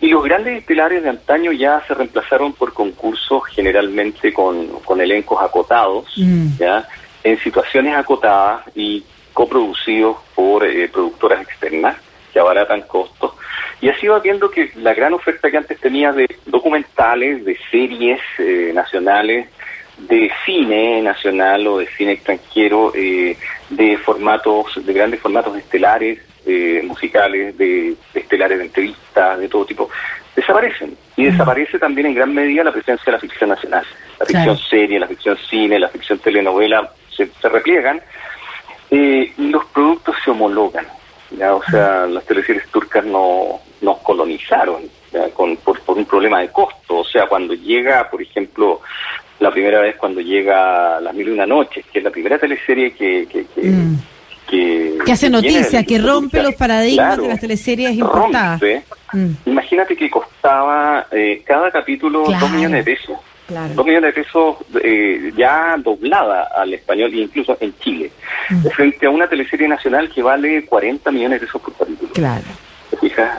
y 0.00 0.08
los 0.08 0.22
grandes 0.22 0.62
pilares 0.62 1.02
de 1.02 1.08
antaño 1.08 1.50
ya 1.50 1.82
se 1.86 1.94
reemplazaron 1.94 2.52
por 2.52 2.72
concursos 2.72 3.42
generalmente 3.50 4.32
con, 4.32 4.68
con 4.84 5.00
elencos 5.00 5.42
acotados, 5.42 6.06
mm. 6.16 6.58
¿ya? 6.58 6.88
en 7.24 7.38
situaciones 7.40 7.96
acotadas 7.96 8.62
y 8.74 9.04
coproducidos 9.38 10.16
por 10.34 10.64
eh, 10.64 10.88
productoras 10.88 11.42
externas 11.42 11.96
que 12.32 12.40
abaratan 12.40 12.80
costos 12.82 13.34
y 13.80 13.88
así 13.88 14.08
va 14.08 14.18
viendo 14.18 14.50
que 14.50 14.72
la 14.74 14.94
gran 14.94 15.14
oferta 15.14 15.48
que 15.48 15.56
antes 15.56 15.78
tenía 15.78 16.10
de 16.10 16.26
documentales, 16.46 17.44
de 17.44 17.56
series 17.70 18.20
eh, 18.38 18.72
nacionales, 18.74 19.48
de 19.96 20.28
cine 20.44 21.00
nacional 21.02 21.64
o 21.68 21.78
de 21.78 21.86
cine 21.86 22.12
extranjero, 22.14 22.90
eh, 22.96 23.36
de 23.70 23.96
formatos, 23.98 24.84
de 24.84 24.92
grandes 24.92 25.20
formatos 25.20 25.56
estelares, 25.56 26.18
eh, 26.44 26.82
musicales, 26.84 27.56
de, 27.56 27.94
estelares 28.12 28.58
de 28.58 28.64
entrevistas, 28.64 29.38
de 29.38 29.48
todo 29.48 29.64
tipo, 29.64 29.88
desaparecen. 30.34 30.96
Y 31.16 31.26
desaparece 31.26 31.78
también 31.78 32.08
en 32.08 32.14
gran 32.14 32.34
medida 32.34 32.64
la 32.64 32.72
presencia 32.72 33.04
de 33.06 33.12
la 33.12 33.20
ficción 33.20 33.50
nacional. 33.50 33.86
La 34.18 34.26
ficción 34.26 34.58
serie, 34.58 34.98
la 34.98 35.06
ficción 35.06 35.36
cine, 35.48 35.78
la 35.78 35.88
ficción 35.88 36.18
telenovela 36.18 36.90
se, 37.10 37.28
se 37.40 37.48
repliegan 37.48 38.00
y 38.90 39.32
los 39.50 39.64
productos 39.66 40.16
se 40.24 40.30
homologan. 40.30 40.86
¿ya? 41.30 41.54
O 41.54 41.62
sea, 41.64 42.06
las 42.06 42.24
teleseries 42.24 42.66
turcas 42.68 43.04
no 43.04 43.60
nos 43.80 43.98
colonizaron 43.98 44.82
Con, 45.34 45.56
por, 45.58 45.78
un 45.88 46.04
problema 46.04 46.40
de 46.40 46.48
costo. 46.48 46.98
O 46.98 47.04
sea, 47.04 47.26
cuando 47.26 47.54
llega, 47.54 48.08
por 48.10 48.22
ejemplo, 48.22 48.80
la 49.40 49.50
primera 49.50 49.80
vez 49.80 49.96
cuando 49.96 50.20
llega 50.20 51.00
Las 51.00 51.14
Mil 51.14 51.28
y 51.28 51.30
Una 51.30 51.46
Noches, 51.46 51.84
que 51.92 51.98
es 51.98 52.04
la 52.04 52.10
primera 52.10 52.38
teleserie 52.38 52.92
que... 52.92 53.26
que, 53.26 53.46
que, 53.46 53.68
mm. 53.68 53.98
que, 55.04 55.12
hace 55.12 55.30
noticia, 55.30 55.84
que 55.84 55.98
rompe 55.98 56.42
los 56.42 56.54
paradigmas 56.54 57.18
de 57.18 57.28
las 57.28 57.40
teleseries 57.40 57.92
importadas. 57.92 58.60
Mm. 59.12 59.30
Imagínate 59.46 59.96
que 59.96 60.10
costaba 60.10 61.06
eh, 61.10 61.42
cada 61.44 61.70
capítulo 61.70 62.24
dos 62.24 62.50
millones 62.50 62.84
de 62.84 62.94
pesos. 62.94 63.16
Dos 63.48 63.86
millones 63.86 64.14
de 64.14 64.22
pesos 64.22 64.56
eh, 64.82 65.32
ya 65.36 65.76
doblada 65.78 66.50
al 66.54 66.74
español, 66.74 67.14
incluso 67.14 67.56
en 67.60 67.76
Chile, 67.78 68.10
mm. 68.50 68.66
frente 68.68 69.06
a 69.06 69.10
una 69.10 69.26
teleserie 69.26 69.66
nacional 69.66 70.10
que 70.10 70.22
vale 70.22 70.66
40 70.66 71.10
millones 71.10 71.40
de 71.40 71.46
pesos 71.46 71.62
por 71.62 71.74
capítulo. 71.74 72.12
Claro. 72.12 72.44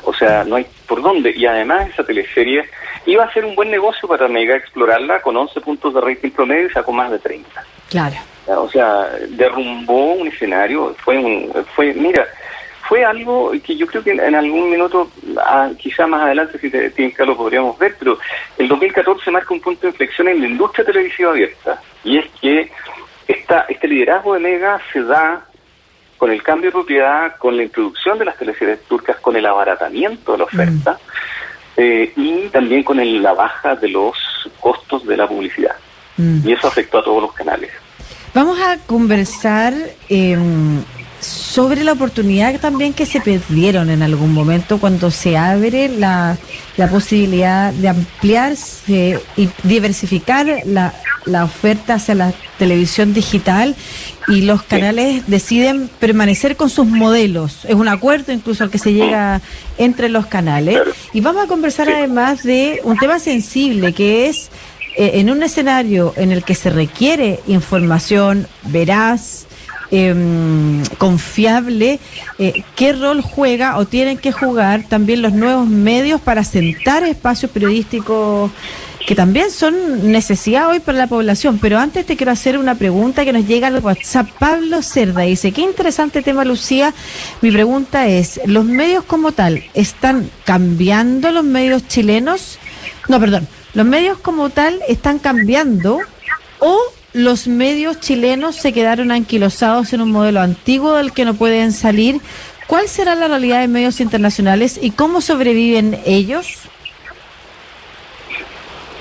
O 0.03 0.13
sea, 0.13 0.43
no 0.43 0.55
hay 0.55 0.65
por 0.87 1.01
dónde. 1.01 1.33
Y 1.35 1.45
además 1.45 1.89
esa 1.89 2.03
teleserie 2.03 2.65
iba 3.05 3.23
a 3.23 3.33
ser 3.33 3.45
un 3.45 3.55
buen 3.55 3.71
negocio 3.71 4.07
para 4.07 4.27
Mega 4.27 4.55
explorarla 4.55 5.21
con 5.21 5.35
11 5.37 5.61
puntos 5.61 5.93
de 5.93 6.01
rating 6.01 6.31
promedio 6.31 6.67
y 6.67 6.71
sacó 6.71 6.91
más 6.91 7.11
de 7.11 7.19
30. 7.19 7.49
Claro. 7.89 8.15
O 8.47 8.69
sea, 8.69 9.09
derrumbó 9.29 10.13
un 10.13 10.27
escenario, 10.27 10.95
fue 11.03 11.17
un, 11.17 11.51
fue, 11.75 11.93
mira, 11.93 12.27
fue 12.89 13.05
algo 13.05 13.51
que 13.63 13.77
yo 13.77 13.85
creo 13.85 14.03
que 14.03 14.13
en 14.13 14.33
algún 14.33 14.71
minuto, 14.71 15.11
ah, 15.37 15.69
quizá 15.77 16.07
más 16.07 16.23
adelante, 16.23 16.57
si 16.57 16.71
te, 16.71 16.89
te 16.89 17.25
lo 17.25 17.37
podríamos 17.37 17.77
ver, 17.77 17.95
pero 17.99 18.17
el 18.57 18.67
2014 18.67 19.29
marca 19.29 19.53
un 19.53 19.61
punto 19.61 19.81
de 19.81 19.89
inflexión 19.89 20.27
en 20.27 20.41
la 20.41 20.47
industria 20.47 20.83
televisiva 20.83 21.29
abierta. 21.29 21.79
Y 22.03 22.17
es 22.17 22.25
que 22.41 22.71
esta, 23.27 23.67
este 23.69 23.87
liderazgo 23.87 24.33
de 24.33 24.39
Mega 24.39 24.81
se 24.91 25.03
da 25.03 25.45
con 26.17 26.31
el 26.31 26.41
cambio 26.41 26.69
de 26.69 26.71
propiedad, 26.71 27.37
con 27.37 27.55
la 27.55 27.61
introducción 27.61 28.17
de 28.17 28.25
las 28.25 28.37
teleseries 28.37 28.81
turcas, 28.85 29.17
con 29.17 29.35
el 29.35 29.45
abaratamiento 29.45 30.31
de 30.31 30.37
la 30.39 30.43
oferta 30.45 30.93
mm. 30.93 30.97
eh, 31.77 32.11
y 32.15 32.47
también 32.47 32.81
con 32.81 32.97
la 33.21 33.33
baja 33.33 33.75
de 33.75 33.89
los 33.89 34.17
costos 34.59 35.05
de 35.05 35.15
la 35.15 35.27
publicidad. 35.27 35.75
Mm. 36.17 36.39
Y 36.43 36.53
eso 36.53 36.67
afectó 36.67 36.97
a 36.97 37.03
todos 37.03 37.21
los 37.21 37.33
canales. 37.33 37.69
Vamos 38.33 38.59
a 38.59 38.77
conversar 38.87 39.73
eh, 40.09 40.37
sobre 41.19 41.83
la 41.83 41.93
oportunidad 41.93 42.59
también 42.59 42.93
que 42.93 43.05
se 43.05 43.21
perdieron 43.21 43.89
en 43.89 44.01
algún 44.01 44.33
momento 44.33 44.79
cuando 44.79 45.11
se 45.11 45.37
abre 45.37 45.89
la, 45.89 46.37
la 46.77 46.89
posibilidad 46.89 47.73
de 47.73 47.89
ampliarse 47.89 49.19
y 49.35 49.49
diversificar 49.63 50.47
la, 50.65 50.93
la 51.25 51.43
oferta 51.43 51.95
hacia 51.95 52.15
la 52.15 52.33
televisión 52.57 53.13
digital 53.13 53.75
y 54.27 54.41
los 54.41 54.63
canales 54.63 55.23
deciden 55.27 55.89
permanecer 55.99 56.55
con 56.55 56.69
sus 56.69 56.85
modelos. 56.85 57.65
Es 57.65 57.75
un 57.75 57.87
acuerdo 57.87 58.31
incluso 58.31 58.63
al 58.63 58.69
que 58.69 58.77
se 58.77 58.93
llega 58.93 59.41
entre 59.77 60.09
los 60.09 60.27
canales. 60.27 60.79
Y 61.13 61.21
vamos 61.21 61.43
a 61.43 61.47
conversar 61.47 61.89
además 61.89 62.43
de 62.43 62.81
un 62.83 62.97
tema 62.97 63.19
sensible 63.19 63.93
que 63.93 64.27
es 64.27 64.49
eh, 64.97 65.11
en 65.15 65.29
un 65.29 65.41
escenario 65.43 66.13
en 66.17 66.31
el 66.31 66.43
que 66.43 66.55
se 66.55 66.69
requiere 66.69 67.39
información 67.47 68.47
veraz, 68.63 69.45
Em, 69.91 70.83
confiable, 70.99 71.99
eh, 72.37 72.63
¿qué 72.75 72.93
rol 72.93 73.21
juega 73.21 73.77
o 73.77 73.85
tienen 73.85 74.19
que 74.19 74.31
jugar 74.31 74.83
también 74.87 75.23
los 75.23 75.33
nuevos 75.33 75.67
medios 75.67 76.21
para 76.21 76.43
sentar 76.43 77.03
espacios 77.03 77.49
periodísticos 77.51 78.51
que 79.09 79.15
también 79.15 79.49
son 79.49 80.11
necesidad 80.11 80.69
hoy 80.69 80.79
para 80.79 80.99
la 80.99 81.07
población. 81.07 81.57
Pero 81.59 81.79
antes 81.79 82.05
te 82.05 82.15
quiero 82.15 82.31
hacer 82.31 82.59
una 82.59 82.75
pregunta 82.75 83.25
que 83.25 83.33
nos 83.33 83.47
llega 83.47 83.65
al 83.65 83.79
WhatsApp. 83.79 84.29
Pablo 84.37 84.83
Cerda 84.83 85.21
dice, 85.21 85.51
qué 85.51 85.61
interesante 85.61 86.21
tema, 86.21 86.45
Lucía. 86.45 86.93
Mi 87.41 87.49
pregunta 87.49 88.07
es, 88.07 88.39
¿los 88.45 88.65
medios 88.65 89.03
como 89.03 89.31
tal 89.31 89.63
están 89.73 90.29
cambiando 90.45 91.31
los 91.31 91.43
medios 91.43 91.87
chilenos? 91.87 92.59
No, 93.07 93.19
perdón, 93.19 93.47
¿los 93.73 93.87
medios 93.87 94.19
como 94.19 94.51
tal 94.51 94.79
están 94.87 95.17
cambiando 95.17 95.97
o 96.59 96.79
los 97.13 97.47
medios 97.47 97.99
chilenos 97.99 98.55
se 98.55 98.73
quedaron 98.73 99.11
anquilosados 99.11 99.93
en 99.93 100.01
un 100.01 100.11
modelo 100.11 100.41
antiguo 100.41 100.93
del 100.93 101.11
que 101.11 101.25
no 101.25 101.33
pueden 101.33 101.71
salir? 101.71 102.21
¿Cuál 102.67 102.87
será 102.87 103.15
la 103.15 103.27
realidad 103.27 103.61
de 103.61 103.67
medios 103.67 103.99
internacionales 103.99 104.79
y 104.81 104.91
cómo 104.91 105.21
sobreviven 105.21 105.99
ellos? 106.05 106.59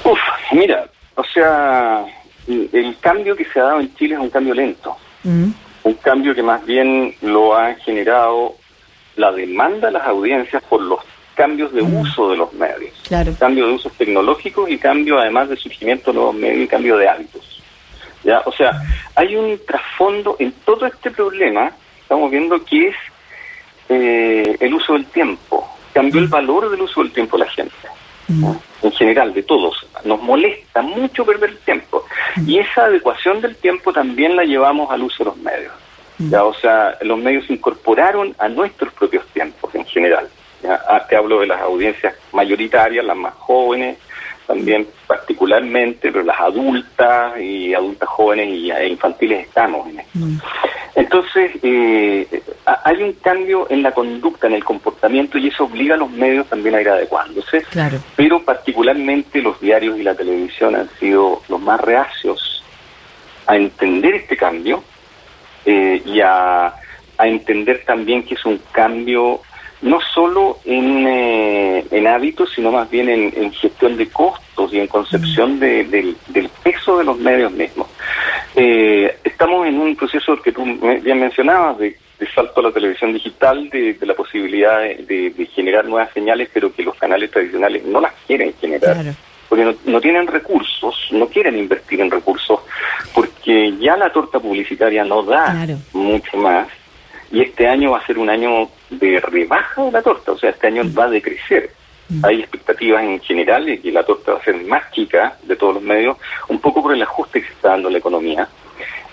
Uf, 0.05 0.19
mira, 0.53 0.89
o 1.15 1.25
sea, 1.25 2.07
el 2.47 2.97
cambio 3.01 3.37
que 3.37 3.45
se 3.45 3.61
ha 3.61 3.65
dado 3.65 3.81
en 3.81 3.95
Chile 3.95 4.15
es 4.15 4.21
un 4.21 4.31
cambio 4.31 4.55
lento. 4.55 4.97
Mm. 5.23 5.51
Un 5.83 5.95
cambio 5.95 6.35
que 6.35 6.43
más 6.43 6.65
bien 6.65 7.15
lo 7.21 7.55
ha 7.55 7.75
generado 7.75 8.55
la 9.17 9.33
demanda 9.33 9.89
de 9.89 9.93
las 9.93 10.07
audiencias 10.07 10.63
por 10.63 10.81
los 10.81 11.01
cambios 11.35 11.73
de 11.73 11.83
mm. 11.83 12.01
uso 12.01 12.31
de 12.31 12.37
los 12.37 12.53
medios. 12.55 12.95
Claro. 13.07 13.35
Cambio 13.39 13.67
de 13.67 13.75
usos 13.75 13.93
tecnológicos 13.93 14.71
y 14.71 14.79
cambio 14.79 15.19
además 15.19 15.49
de 15.49 15.57
surgimiento 15.57 16.11
de 16.11 16.17
nuevos 16.17 16.35
medios 16.35 16.65
y 16.65 16.69
cambio 16.69 16.97
de 16.97 17.09
hábitos. 17.09 17.58
¿Ya? 18.25 18.43
O 18.45 18.53
sea, 18.53 18.73
hay 19.15 19.37
un 19.37 19.59
trasfondo 19.67 20.37
en 20.39 20.53
todo 20.65 20.87
este 20.87 21.11
problema, 21.11 21.71
estamos 22.01 22.31
viendo 22.31 22.65
que 22.65 22.89
es 22.89 22.97
eh, 23.89 24.57
el 24.61 24.75
uso 24.75 24.95
del 24.95 25.07
tiempo. 25.07 25.69
Cambió 25.93 26.21
el 26.21 26.29
mm. 26.29 26.31
valor 26.31 26.71
del 26.71 26.83
uso 26.83 27.03
del 27.03 27.13
tiempo 27.13 27.39
de 27.39 27.45
la 27.45 27.51
gente 27.51 27.75
en 28.83 28.93
general, 28.93 29.33
de 29.33 29.43
todos. 29.43 29.87
Nos 30.05 30.21
molesta 30.23 30.83
mucho 30.83 31.25
perder 31.25 31.51
el 31.51 31.59
tiempo. 31.59 32.05
Y 32.47 32.59
esa 32.59 32.85
adecuación 32.85 33.41
del 33.41 33.57
tiempo 33.57 33.93
también 33.93 34.37
la 34.37 34.45
llevamos 34.45 34.91
al 34.91 35.03
uso 35.03 35.25
de 35.25 35.31
los 35.31 35.37
medios. 35.39 35.73
¿ya? 36.19 36.45
O 36.45 36.55
sea, 36.55 36.97
los 37.03 37.19
medios 37.19 37.49
incorporaron 37.51 38.35
a 38.39 38.49
nuestros 38.49 38.93
propios 38.93 39.27
tiempos 39.29 39.75
en 39.75 39.85
general. 39.87 40.29
¿ya? 40.63 40.81
Ah, 40.89 41.05
te 41.09 41.17
hablo 41.17 41.41
de 41.41 41.47
las 41.47 41.61
audiencias 41.61 42.15
mayoritarias, 42.33 43.05
las 43.05 43.17
más 43.17 43.35
jóvenes, 43.35 43.99
también 44.49 44.89
particularmente, 45.07 46.11
pero 46.11 46.25
las 46.25 46.41
adultas 46.41 47.39
y 47.39 47.75
adultas 47.75 48.09
jóvenes 48.09 48.49
y 48.49 48.73
infantiles 48.73 49.47
estamos 49.47 49.87
en 49.89 50.01
esto. 50.01 50.19
Mm. 50.19 50.39
Entonces, 50.97 51.53
eh, 51.63 52.27
hay 52.65 53.03
un 53.03 53.13
cambio 53.13 53.67
en 53.71 53.83
la 53.83 53.93
conducta, 53.93 54.49
en 54.49 54.55
el 54.55 54.65
comportamiento, 54.65 55.39
y 55.39 55.49
eso 55.49 55.65
obliga 55.65 55.95
a 55.95 55.99
los 55.99 56.11
medios 56.11 56.49
también 56.49 56.75
a 56.75 56.81
ir 56.81 56.89
adecuándose. 56.89 57.63
Claro. 57.71 57.99
Pero 58.17 58.43
particularmente 58.43 59.41
los 59.41 59.61
diarios 59.61 59.99
y 59.99 60.03
la 60.03 60.15
televisión 60.15 60.75
han 60.75 60.89
sido 60.99 61.43
los 61.49 61.61
más 61.61 61.81
reacios 61.81 62.65
a 63.47 63.57
entender 63.57 64.15
este 64.15 64.37
cambio 64.37 64.83
eh, 65.67 66.03
y 66.05 66.21
a, 66.21 66.75
entender 67.21 67.83
también 67.85 68.23
que 68.23 68.35
es 68.35 68.45
un 68.47 68.61
cambio 68.73 69.41
no 69.83 70.01
solo 70.01 70.59
en, 70.65 71.07
eh, 71.07 71.85
en 71.91 72.07
hábitos, 72.07 72.51
sino 72.55 72.73
más 72.73 72.91
bien 72.91 73.09
en, 73.09 73.53
gestión 73.53 73.97
de 73.97 74.09
costos 74.09 74.73
y 74.73 74.81
en 74.81 74.87
concepción 74.87 75.57
mm. 75.57 75.61
del 75.61 76.51
peso 76.63 76.99
de 76.99 77.05
los 77.05 77.19
medios 77.19 77.53
mismos. 77.53 77.89
Eh, 78.55 79.17
estamos 79.23 79.67
en 79.67 79.79
un 79.79 79.95
proceso 79.95 80.41
que 80.43 80.53
tú 80.53 80.65
bien 81.03 81.21
mencionabas 81.21 81.79
de, 81.79 81.97
salto 82.35 82.61
a 82.61 82.65
la 82.65 82.73
televisión 82.73 83.13
digital, 83.13 83.71
de, 83.71 83.97
la 84.03 84.15
posibilidad 84.15 84.81
de, 84.81 85.49
generar 85.55 85.85
nuevas 85.85 86.13
señales, 86.13 86.49
pero 86.53 86.73
que 86.73 86.83
los 86.83 86.97
canales 86.97 87.31
tradicionales 87.31 87.85
no 87.85 88.01
las 88.01 88.13
quieren 88.27 88.53
generar. 88.61 88.97
Porque 89.49 89.75
no, 89.87 90.01
tienen 90.01 90.27
recursos, 90.27 91.09
no 91.13 91.27
quieren 91.29 91.57
invertir 91.57 92.01
en 92.01 92.11
recursos, 92.11 92.61
porque 93.15 93.73
ya 93.79 93.97
la 93.97 94.13
torta 94.13 94.41
publicitaria 94.41 95.05
no 95.05 95.23
da 95.23 95.67
mucho 95.93 96.37
más 96.37 96.67
y 97.31 97.43
este 97.43 97.69
año 97.69 97.93
va 97.93 97.99
a 97.99 98.07
ser 98.07 98.19
un 98.19 98.31
año 98.31 98.69
de 98.91 99.21
rebaja 99.21 99.85
de 99.85 99.93
la 99.93 100.03
torta, 100.03 100.33
o 100.33 100.39
sea, 100.39 100.51
este 100.51 100.69
año 100.69 100.83
va 100.97 101.05
a 101.05 101.11
decrecer. 101.11 101.71
Mm. 102.09 102.25
Hay 102.25 102.41
expectativas 102.41 103.03
en 103.03 103.21
general 103.21 103.67
de 103.67 103.81
que 103.81 103.93
la 103.93 104.03
torta 104.03 104.33
va 104.33 104.39
a 104.39 104.45
ser 104.45 104.57
más 104.65 104.91
chica 104.93 105.37
de 105.43 105.57
todos 105.57 105.75
los 105.75 105.83
medios, 105.83 106.17
un 106.49 106.59
poco 106.59 106.83
por 106.83 106.95
el 106.95 107.03
ajuste 107.03 107.41
que 107.41 107.47
se 107.47 107.53
está 107.53 107.71
dando 107.71 107.91
la 107.91 107.99
economía. 107.99 108.49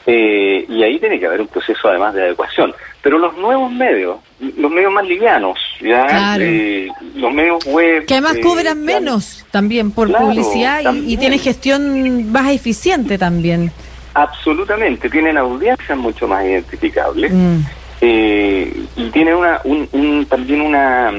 Eh, 0.08 0.65
y 0.69 0.84
ahí 0.84 0.99
tiene 0.99 1.19
que 1.19 1.25
haber 1.25 1.41
un 1.41 1.47
proceso 1.47 1.88
además 1.88 2.13
de 2.13 2.21
adecuación. 2.21 2.73
Pero 3.01 3.17
los 3.17 3.36
nuevos 3.38 3.71
medios, 3.71 4.17
los 4.39 4.71
medios 4.71 4.93
más 4.93 5.06
livianos, 5.06 5.60
¿ya? 5.82 6.38
Eh, 6.39 6.88
los 7.15 7.34
medios 7.34 7.65
web... 7.65 8.06
Que 8.06 8.13
además 8.13 8.36
eh, 8.36 8.41
cobran 8.41 8.84
menos 8.84 9.45
también 9.51 9.91
por 9.91 10.12
publicidad 10.12 10.93
y, 10.93 11.13
y 11.13 11.17
tienen 11.17 11.39
gestión 11.39 12.32
más 12.32 12.51
eficiente 12.51 13.17
también. 13.17 13.71
Absolutamente, 14.13 15.10
tienen 15.10 15.38
audiencias 15.38 15.97
mucho 15.97 16.28
más 16.28 16.45
identificables. 16.45 17.34
Mm. 17.34 17.60
Eh, 18.01 18.86
y 18.95 19.10
tiene 19.10 19.34
una, 19.34 19.62
un, 19.63 20.25
también 20.29 20.62
una, 20.62 21.12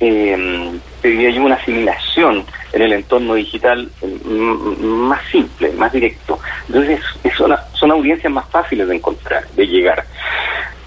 eh, 0.00 0.80
una 1.38 1.54
asimilación 1.54 2.44
en 2.72 2.82
el 2.82 2.92
entorno 2.92 3.34
digital 3.34 3.90
mm, 4.02 4.84
más 4.84 5.20
simple, 5.30 5.72
más 5.72 5.92
directo. 5.92 6.38
Entonces, 6.68 7.00
son, 7.36 7.54
son 7.72 7.90
audiencias 7.90 8.32
más 8.32 8.48
fáciles 8.48 8.86
de 8.88 8.96
encontrar, 8.96 9.46
de 9.56 9.66
llegar. 9.66 10.04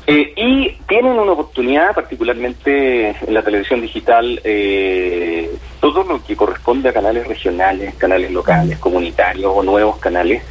Eh, 0.05 0.33
y 0.35 0.71
tienen 0.87 1.13
una 1.13 1.31
oportunidad, 1.31 1.93
particularmente 1.95 3.09
en 3.09 3.33
la 3.33 3.41
televisión 3.41 3.81
digital, 3.81 4.41
eh, 4.43 5.49
todo 5.79 6.03
lo 6.03 6.21
que 6.23 6.35
corresponde 6.35 6.89
a 6.89 6.93
canales 6.93 7.25
regionales, 7.25 7.95
canales 7.95 8.31
locales, 8.31 8.77
comunitarios 8.79 9.51
o 9.55 9.63
nuevos 9.63 9.97
canales, 9.99 10.43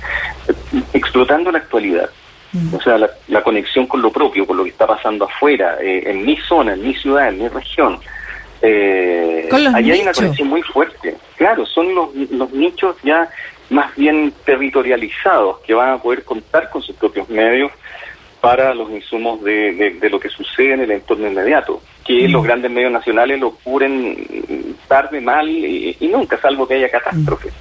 explotando 0.95 1.53
la 1.53 1.59
actualidad. 1.59 2.09
O 2.75 2.81
sea, 2.81 2.99
la, 2.99 3.43
conexión 3.43 3.87
con 3.87 4.03
lo 4.03 4.13
propio, 4.13 4.47
con 4.47 4.59
lo 4.59 4.65
que 4.65 4.71
está 4.71 4.87
pasando 4.87 5.25
afuera, 5.25 5.79
eh, 5.81 6.03
en 6.07 6.25
mi 6.25 6.37
zona, 6.37 6.75
en 6.75 6.83
mi 6.83 6.95
ciudad, 6.95 7.29
en 7.29 7.39
mi 7.39 7.49
región. 7.49 7.99
Eh, 8.61 9.49
ahí 9.75 9.91
hay 9.91 10.01
una 10.03 10.13
conexión 10.13 10.49
muy 10.49 10.63
fuerte. 10.63 11.17
Claro, 11.37 11.65
son 11.65 11.95
los, 11.95 12.15
los 12.15 12.53
nichos 12.53 12.97
ya 13.03 13.29
más 13.71 13.95
bien 13.97 14.33
territorializados 14.45 15.61
que 15.61 15.73
van 15.73 15.95
a 15.95 15.99
poder 15.99 16.25
contar 16.25 16.69
con 16.69 16.83
sus 16.83 16.95
propios 16.95 17.29
medios 17.31 17.73
para 18.43 18.75
los 18.75 18.91
insumos 18.91 19.43
de, 19.45 19.97
de, 20.01 20.11
lo 20.11 20.19
que 20.19 20.29
sucede 20.29 20.75
en 20.75 20.81
el 20.81 20.91
entorno 20.91 21.29
inmediato, 21.29 21.81
que 22.05 22.27
mm. 22.27 22.33
los 22.33 22.43
grandes 22.43 22.71
medios 22.73 22.91
nacionales 22.91 23.39
lo 23.39 23.53
cubren 23.53 24.17
tarde, 24.89 25.21
mal 25.21 25.49
y, 25.49 25.97
nunca, 26.13 26.37
salvo 26.41 26.67
que 26.67 26.75
haya 26.75 26.91
catástrofes, 26.91 27.53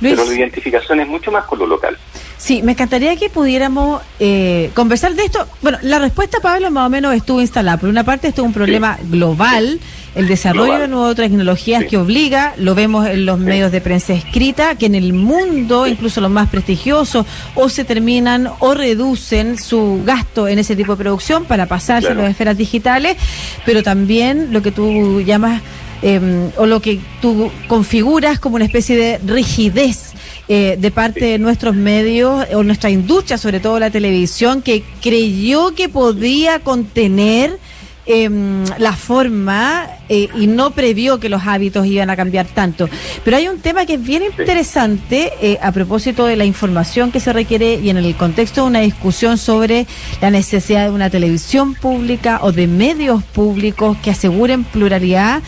Pero 0.00 0.24
la 0.24 0.34
identificación 0.34 1.00
es 1.00 1.06
mucho 1.08 1.30
más 1.30 1.44
con 1.44 1.60
lo 1.60 1.66
local. 1.66 1.96
Sí, 2.36 2.62
me 2.62 2.72
encantaría 2.72 3.16
que 3.16 3.30
pudiéramos 3.30 4.02
eh, 4.18 4.70
conversar 4.74 5.14
de 5.14 5.24
esto. 5.24 5.46
Bueno, 5.62 5.78
la 5.82 5.98
respuesta, 5.98 6.38
Pablo, 6.42 6.70
más 6.70 6.86
o 6.86 6.90
menos 6.90 7.14
estuvo 7.14 7.40
instalada. 7.40 7.78
Por 7.78 7.88
una 7.88 8.04
parte, 8.04 8.28
esto 8.28 8.42
es 8.42 8.46
un 8.46 8.52
problema 8.52 8.98
global, 9.04 9.80
el 10.14 10.28
desarrollo 10.28 10.78
de 10.78 10.88
nuevas 10.88 11.16
tecnologías 11.16 11.84
que 11.84 11.96
obliga, 11.96 12.54
lo 12.56 12.74
vemos 12.74 13.06
en 13.06 13.26
los 13.26 13.38
medios 13.38 13.72
de 13.72 13.80
prensa 13.80 14.14
escrita, 14.14 14.76
que 14.76 14.86
en 14.86 14.94
el 14.94 15.12
mundo, 15.12 15.86
incluso 15.86 16.20
los 16.20 16.30
más 16.30 16.48
prestigiosos, 16.48 17.24
o 17.54 17.68
se 17.68 17.84
terminan 17.84 18.48
o 18.58 18.74
reducen 18.74 19.58
su 19.58 20.02
gasto 20.04 20.46
en 20.48 20.58
ese 20.58 20.76
tipo 20.76 20.92
de 20.92 21.02
producción 21.02 21.44
para 21.44 21.66
pasarse 21.66 22.08
a 22.08 22.14
las 22.14 22.30
esferas 22.30 22.56
digitales, 22.56 23.16
pero 23.64 23.82
también 23.82 24.52
lo 24.52 24.62
que 24.62 24.70
tú 24.70 25.20
llamas 25.20 25.62
em, 26.02 26.50
o 26.56 26.66
lo 26.66 26.80
que 26.80 27.00
tú 27.20 27.50
configuras 27.66 28.38
como 28.38 28.56
una 28.56 28.64
especie 28.64 28.96
de 28.96 29.18
rigidez 29.24 30.13
eh, 30.46 30.76
de 30.78 30.90
parte 30.90 31.24
de 31.24 31.38
nuestros 31.38 31.74
medios 31.74 32.46
o 32.52 32.62
nuestra 32.62 32.90
industria, 32.90 33.38
sobre 33.38 33.60
todo 33.60 33.78
la 33.78 33.88
televisión, 33.88 34.60
que 34.60 34.84
creyó 35.00 35.74
que 35.74 35.88
podía 35.88 36.60
contener 36.60 37.58
em, 38.04 38.62
la 38.76 38.92
forma 38.92 39.88
eh, 40.10 40.28
y 40.38 40.46
no 40.46 40.72
previó 40.72 41.18
que 41.18 41.30
los 41.30 41.46
hábitos 41.46 41.86
iban 41.86 42.10
a 42.10 42.16
cambiar 42.16 42.44
tanto. 42.44 42.90
Pero 43.24 43.38
hay 43.38 43.48
un 43.48 43.60
tema 43.60 43.86
que 43.86 43.94
es 43.94 44.04
bien 44.04 44.22
interesante 44.22 45.32
eh, 45.40 45.58
a 45.62 45.72
propósito 45.72 46.26
de 46.26 46.36
la 46.36 46.44
información 46.44 47.10
que 47.10 47.20
se 47.20 47.32
requiere 47.32 47.76
y 47.76 47.88
en 47.88 47.96
el 47.96 48.14
contexto 48.14 48.64
de 48.64 48.66
una 48.66 48.80
discusión 48.80 49.38
sobre 49.38 49.86
la 50.20 50.30
necesidad 50.30 50.84
de 50.84 50.90
una 50.90 51.08
televisión 51.08 51.74
pública 51.74 52.40
o 52.42 52.52
de 52.52 52.66
medios 52.66 53.22
públicos 53.22 53.96
que 54.02 54.10
aseguren 54.10 54.64
pluralidad. 54.64 55.42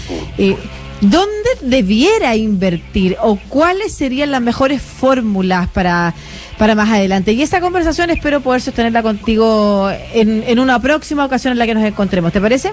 ¿Dónde 1.00 1.50
debiera 1.60 2.36
invertir 2.36 3.16
o 3.20 3.38
cuáles 3.48 3.92
serían 3.92 4.30
las 4.30 4.40
mejores 4.40 4.80
fórmulas 4.80 5.68
para, 5.68 6.14
para 6.58 6.74
más 6.74 6.88
adelante? 6.90 7.32
Y 7.32 7.42
esa 7.42 7.60
conversación 7.60 8.10
espero 8.10 8.40
poder 8.40 8.62
sostenerla 8.62 9.02
contigo 9.02 9.90
en, 10.14 10.42
en 10.46 10.58
una 10.58 10.80
próxima 10.80 11.24
ocasión 11.24 11.52
en 11.52 11.58
la 11.58 11.66
que 11.66 11.74
nos 11.74 11.84
encontremos. 11.84 12.32
¿Te 12.32 12.40
parece? 12.40 12.72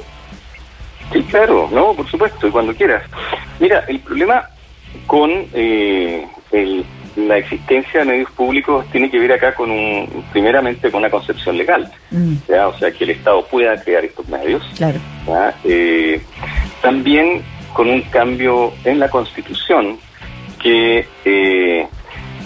Sí, 1.12 1.22
claro, 1.24 1.70
no, 1.72 1.94
por 1.94 2.10
supuesto, 2.10 2.48
y 2.48 2.52
cuando 2.52 2.74
quieras. 2.74 3.04
Mira, 3.60 3.84
el 3.88 4.00
problema 4.00 4.50
con 5.06 5.30
eh, 5.54 6.26
la 7.16 7.38
existencia 7.38 8.00
de 8.00 8.06
medios 8.06 8.32
públicos 8.32 8.86
tiene 8.92 9.10
que 9.10 9.20
ver 9.20 9.34
acá 9.34 9.54
con 9.54 9.70
un, 9.70 10.24
primeramente 10.32 10.90
con 10.90 11.02
una 11.02 11.10
concepción 11.10 11.58
legal, 11.58 11.92
mm. 12.12 12.36
o 12.50 12.78
sea, 12.78 12.92
que 12.92 13.04
el 13.04 13.12
Estado 13.12 13.46
pueda 13.46 13.80
crear 13.84 14.04
estos 14.04 14.28
medios. 14.28 14.64
Claro. 14.76 15.00
Eh, 15.64 16.22
también 16.82 17.44
con 17.74 17.90
un 17.90 18.02
cambio 18.04 18.74
en 18.84 19.00
la 19.00 19.10
Constitución 19.10 19.98
que 20.62 21.06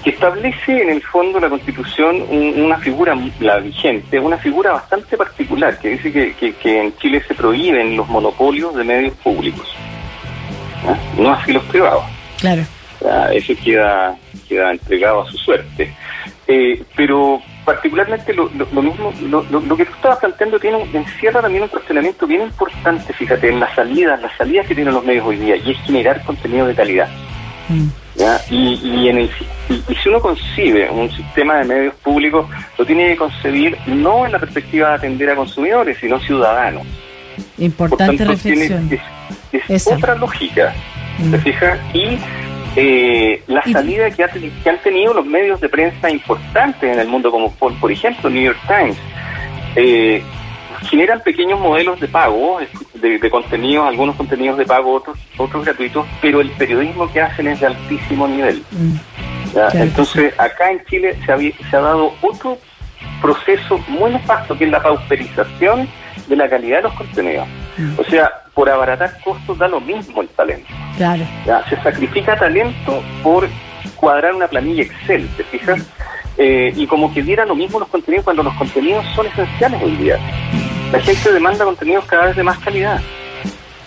establece 0.09 0.81
en 0.81 0.89
el 0.89 1.01
fondo 1.01 1.39
la 1.39 1.49
Constitución 1.49 2.23
una 2.29 2.77
figura, 2.77 3.15
la 3.39 3.57
vigente, 3.57 4.19
una 4.19 4.37
figura 4.37 4.71
bastante 4.71 5.17
particular, 5.17 5.77
que 5.79 5.89
dice 5.89 6.11
que, 6.11 6.53
que, 6.53 6.81
en 6.81 6.95
Chile 6.97 7.21
se 7.27 7.35
prohíben 7.35 7.95
los 7.95 8.07
monopolios 8.07 8.75
de 8.75 8.83
medios 8.83 9.13
públicos, 9.15 9.67
no 11.17 11.33
así 11.33 11.53
los 11.53 11.63
privados. 11.65 12.03
Claro. 12.39 12.63
Eso 13.31 13.53
queda, 13.63 14.15
queda 14.47 14.71
entregado 14.71 15.21
a 15.21 15.31
su 15.31 15.37
suerte. 15.37 15.93
Eh, 16.47 16.81
pero 16.95 17.41
particularmente 17.67 18.33
lo, 18.33 18.49
lo, 18.71 18.81
mismo, 18.81 19.13
lo, 19.23 19.43
lo, 19.43 19.75
que 19.75 19.83
tú 19.83 19.91
estabas 19.91 20.19
planteando 20.19 20.57
tiene 20.57 20.81
encierra 20.93 21.41
también 21.41 21.63
un 21.63 21.67
cuestionamiento 21.67 22.25
bien 22.25 22.43
importante, 22.43 23.11
fíjate, 23.11 23.49
en 23.49 23.59
las 23.59 23.75
salidas, 23.75 24.21
las 24.21 24.31
salidas 24.37 24.65
que 24.67 24.73
tienen 24.73 24.93
los 24.93 25.03
medios 25.03 25.25
hoy 25.25 25.35
día, 25.35 25.57
y 25.57 25.71
es 25.71 25.77
generar 25.81 26.23
contenido 26.23 26.65
de 26.65 26.73
calidad. 26.73 27.09
Mm. 27.67 27.87
Y, 28.49 28.79
y, 28.81 29.09
en 29.09 29.17
el, 29.17 29.29
y, 29.67 29.95
si 29.95 30.07
uno 30.07 30.21
concibe 30.21 30.89
un 30.89 31.11
sistema 31.11 31.57
de 31.57 31.65
medios 31.65 31.95
públicos, 31.95 32.47
lo 32.77 32.85
tiene 32.85 33.09
que 33.09 33.17
concebir 33.17 33.77
no 33.85 34.25
en 34.25 34.31
la 34.31 34.39
perspectiva 34.39 34.87
de 34.91 34.95
atender 34.95 35.29
a 35.31 35.35
consumidores, 35.35 35.97
sino 35.99 36.21
ciudadanos. 36.21 36.87
Importante 37.57 38.23
reflexión. 38.23 38.89
es, 39.51 39.87
otra 39.87 40.15
lógica, 40.15 40.73
mm. 41.19 41.31
¿te 41.31 41.37
fijas? 41.39 41.79
Y 41.93 42.17
eh, 42.79 43.41
la 43.47 43.63
salida 43.63 44.11
que, 44.11 44.51
que, 44.63 44.69
han 44.69 44.77
tenido 44.83 45.11
los 45.11 45.25
medios 45.25 45.59
de 45.59 45.67
prensa 45.67 46.11
importantes 46.11 46.93
en 46.93 46.99
el 46.99 47.07
mundo, 47.07 47.31
como 47.31 47.51
por, 47.53 47.73
por 47.79 47.91
ejemplo 47.91 48.29
New 48.29 48.43
York 48.43 48.59
Times, 48.67 48.95
eh, 49.75 50.21
generan 50.87 51.21
pequeños 51.21 51.59
modelos 51.59 51.99
de 51.99 52.07
pago, 52.07 52.59
de, 52.93 53.17
de, 53.17 53.29
contenidos, 53.31 53.87
algunos 53.87 54.15
contenidos 54.15 54.59
de 54.59 54.65
pago, 54.65 54.93
otros 54.93 55.17
otros 55.37 55.65
gratuitos, 55.65 56.05
pero 56.21 56.39
el 56.39 56.51
periodismo 56.51 57.11
que 57.11 57.19
hacen 57.19 57.47
es 57.47 57.59
de 57.59 57.65
altísimo 57.65 58.27
nivel. 58.27 58.63
Mm. 58.69 58.95
Entonces, 59.73 60.39
acá 60.39 60.69
en 60.71 60.85
Chile 60.85 61.17
se 61.25 61.31
ha, 61.31 61.37
se 61.37 61.75
ha 61.75 61.79
dado 61.79 62.13
otro 62.21 62.59
proceso 63.23 63.79
muy 63.87 64.11
nefasto, 64.11 64.55
que 64.55 64.65
es 64.65 64.69
la 64.69 64.83
pauperización 64.83 65.89
de 66.27 66.35
la 66.35 66.47
calidad 66.47 66.77
de 66.77 66.83
los 66.83 66.93
contenidos. 66.93 67.47
O 67.97 68.03
sea, 68.03 68.31
por 68.53 68.69
abaratar 68.69 69.19
costos 69.23 69.57
da 69.57 69.67
lo 69.67 69.79
mismo 69.79 70.21
el 70.21 70.29
talento. 70.29 70.67
Claro. 70.97 71.23
Se 71.69 71.75
sacrifica 71.83 72.35
talento 72.35 73.03
por 73.21 73.47
cuadrar 73.95 74.33
una 74.33 74.47
planilla 74.47 74.83
Excel, 74.83 75.27
¿te 75.37 75.43
fijas? 75.43 75.81
Eh, 76.37 76.71
y 76.75 76.85
como 76.85 77.13
que 77.13 77.21
diera 77.21 77.45
lo 77.45 77.55
mismo 77.55 77.79
los 77.79 77.89
contenidos 77.89 78.23
cuando 78.23 78.43
los 78.43 78.53
contenidos 78.55 79.05
son 79.15 79.27
esenciales 79.27 79.81
hoy 79.81 79.95
día. 79.95 80.19
La 80.91 80.99
gente 80.99 81.31
demanda 81.31 81.65
contenidos 81.65 82.05
cada 82.05 82.27
vez 82.27 82.35
de 82.35 82.43
más 82.43 82.59
calidad. 82.59 83.01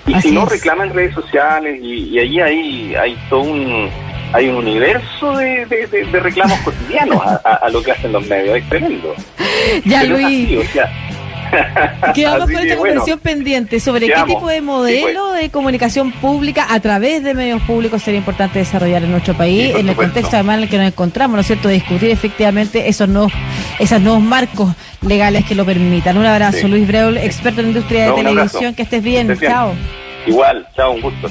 Y 0.07 0.15
si 0.21 0.33
no, 0.33 0.45
reclaman 0.45 0.89
en 0.89 0.95
redes 0.95 1.15
sociales 1.15 1.79
y, 1.81 2.19
ahí 2.19 2.41
hay, 2.41 2.95
hay 2.95 3.19
todo 3.29 3.43
un 3.43 3.89
hay 4.33 4.49
un 4.49 4.57
universo 4.57 5.37
de, 5.37 6.09
reclamos 6.13 6.59
cotidianos 6.61 7.21
a, 7.45 7.69
lo 7.71 7.83
que 7.83 7.93
hacen 7.93 8.13
los 8.13 8.27
medios. 8.27 8.59
Es 8.59 8.69
tremendo. 8.69 9.15
Ya, 9.85 10.05
Luis. 10.05 10.49
Quedamos 12.15 12.51
con 12.51 12.59
esta 12.59 12.77
conversación 12.77 13.19
pendiente 13.19 13.81
sobre 13.81 14.07
qué 14.07 14.23
tipo 14.27 14.49
de 14.49 14.61
modelo 14.61 15.29
pues. 15.31 15.43
de 15.43 15.51
comunicación 15.51 16.13
pública 16.13 16.67
a 16.69 16.81
través 16.81 17.23
de 17.23 17.35
medios 17.35 17.63
públicos 17.63 18.03
sería 18.03 18.19
importante 18.19 18.59
desarrollar 18.59 19.03
en 19.03 19.11
nuestro 19.11 19.35
país, 19.35 19.75
en 19.75 19.89
el 19.89 19.97
contexto 19.97 20.37
además 20.37 20.59
en 20.59 20.63
el 20.65 20.69
que 20.69 20.79
nos 20.79 20.87
encontramos, 20.87 21.35
¿no 21.35 21.41
es 21.41 21.47
cierto?, 21.47 21.69
de 21.69 21.75
discutir 21.75 22.11
efectivamente 22.11 22.89
esos 22.89 23.09
nuevos, 23.09 23.33
esos 23.79 24.01
nuevos 24.01 24.23
marcos 24.23 24.75
legales 25.03 25.45
que 25.45 25.55
lo 25.55 25.65
permitan. 25.65 26.17
Un 26.17 26.27
abrazo, 26.27 26.69
Luis 26.69 26.87
Breul, 26.87 27.17
experto 27.17 27.61
en 27.61 27.69
industria 27.69 28.07
de 28.07 28.23
televisión, 28.23 28.75
que 28.75 28.83
estés 28.83 29.03
bien. 29.03 29.39
Chao. 29.39 29.75
Igual, 30.27 30.67
chao, 30.77 30.93
un 30.93 31.01
gusto. 31.01 31.31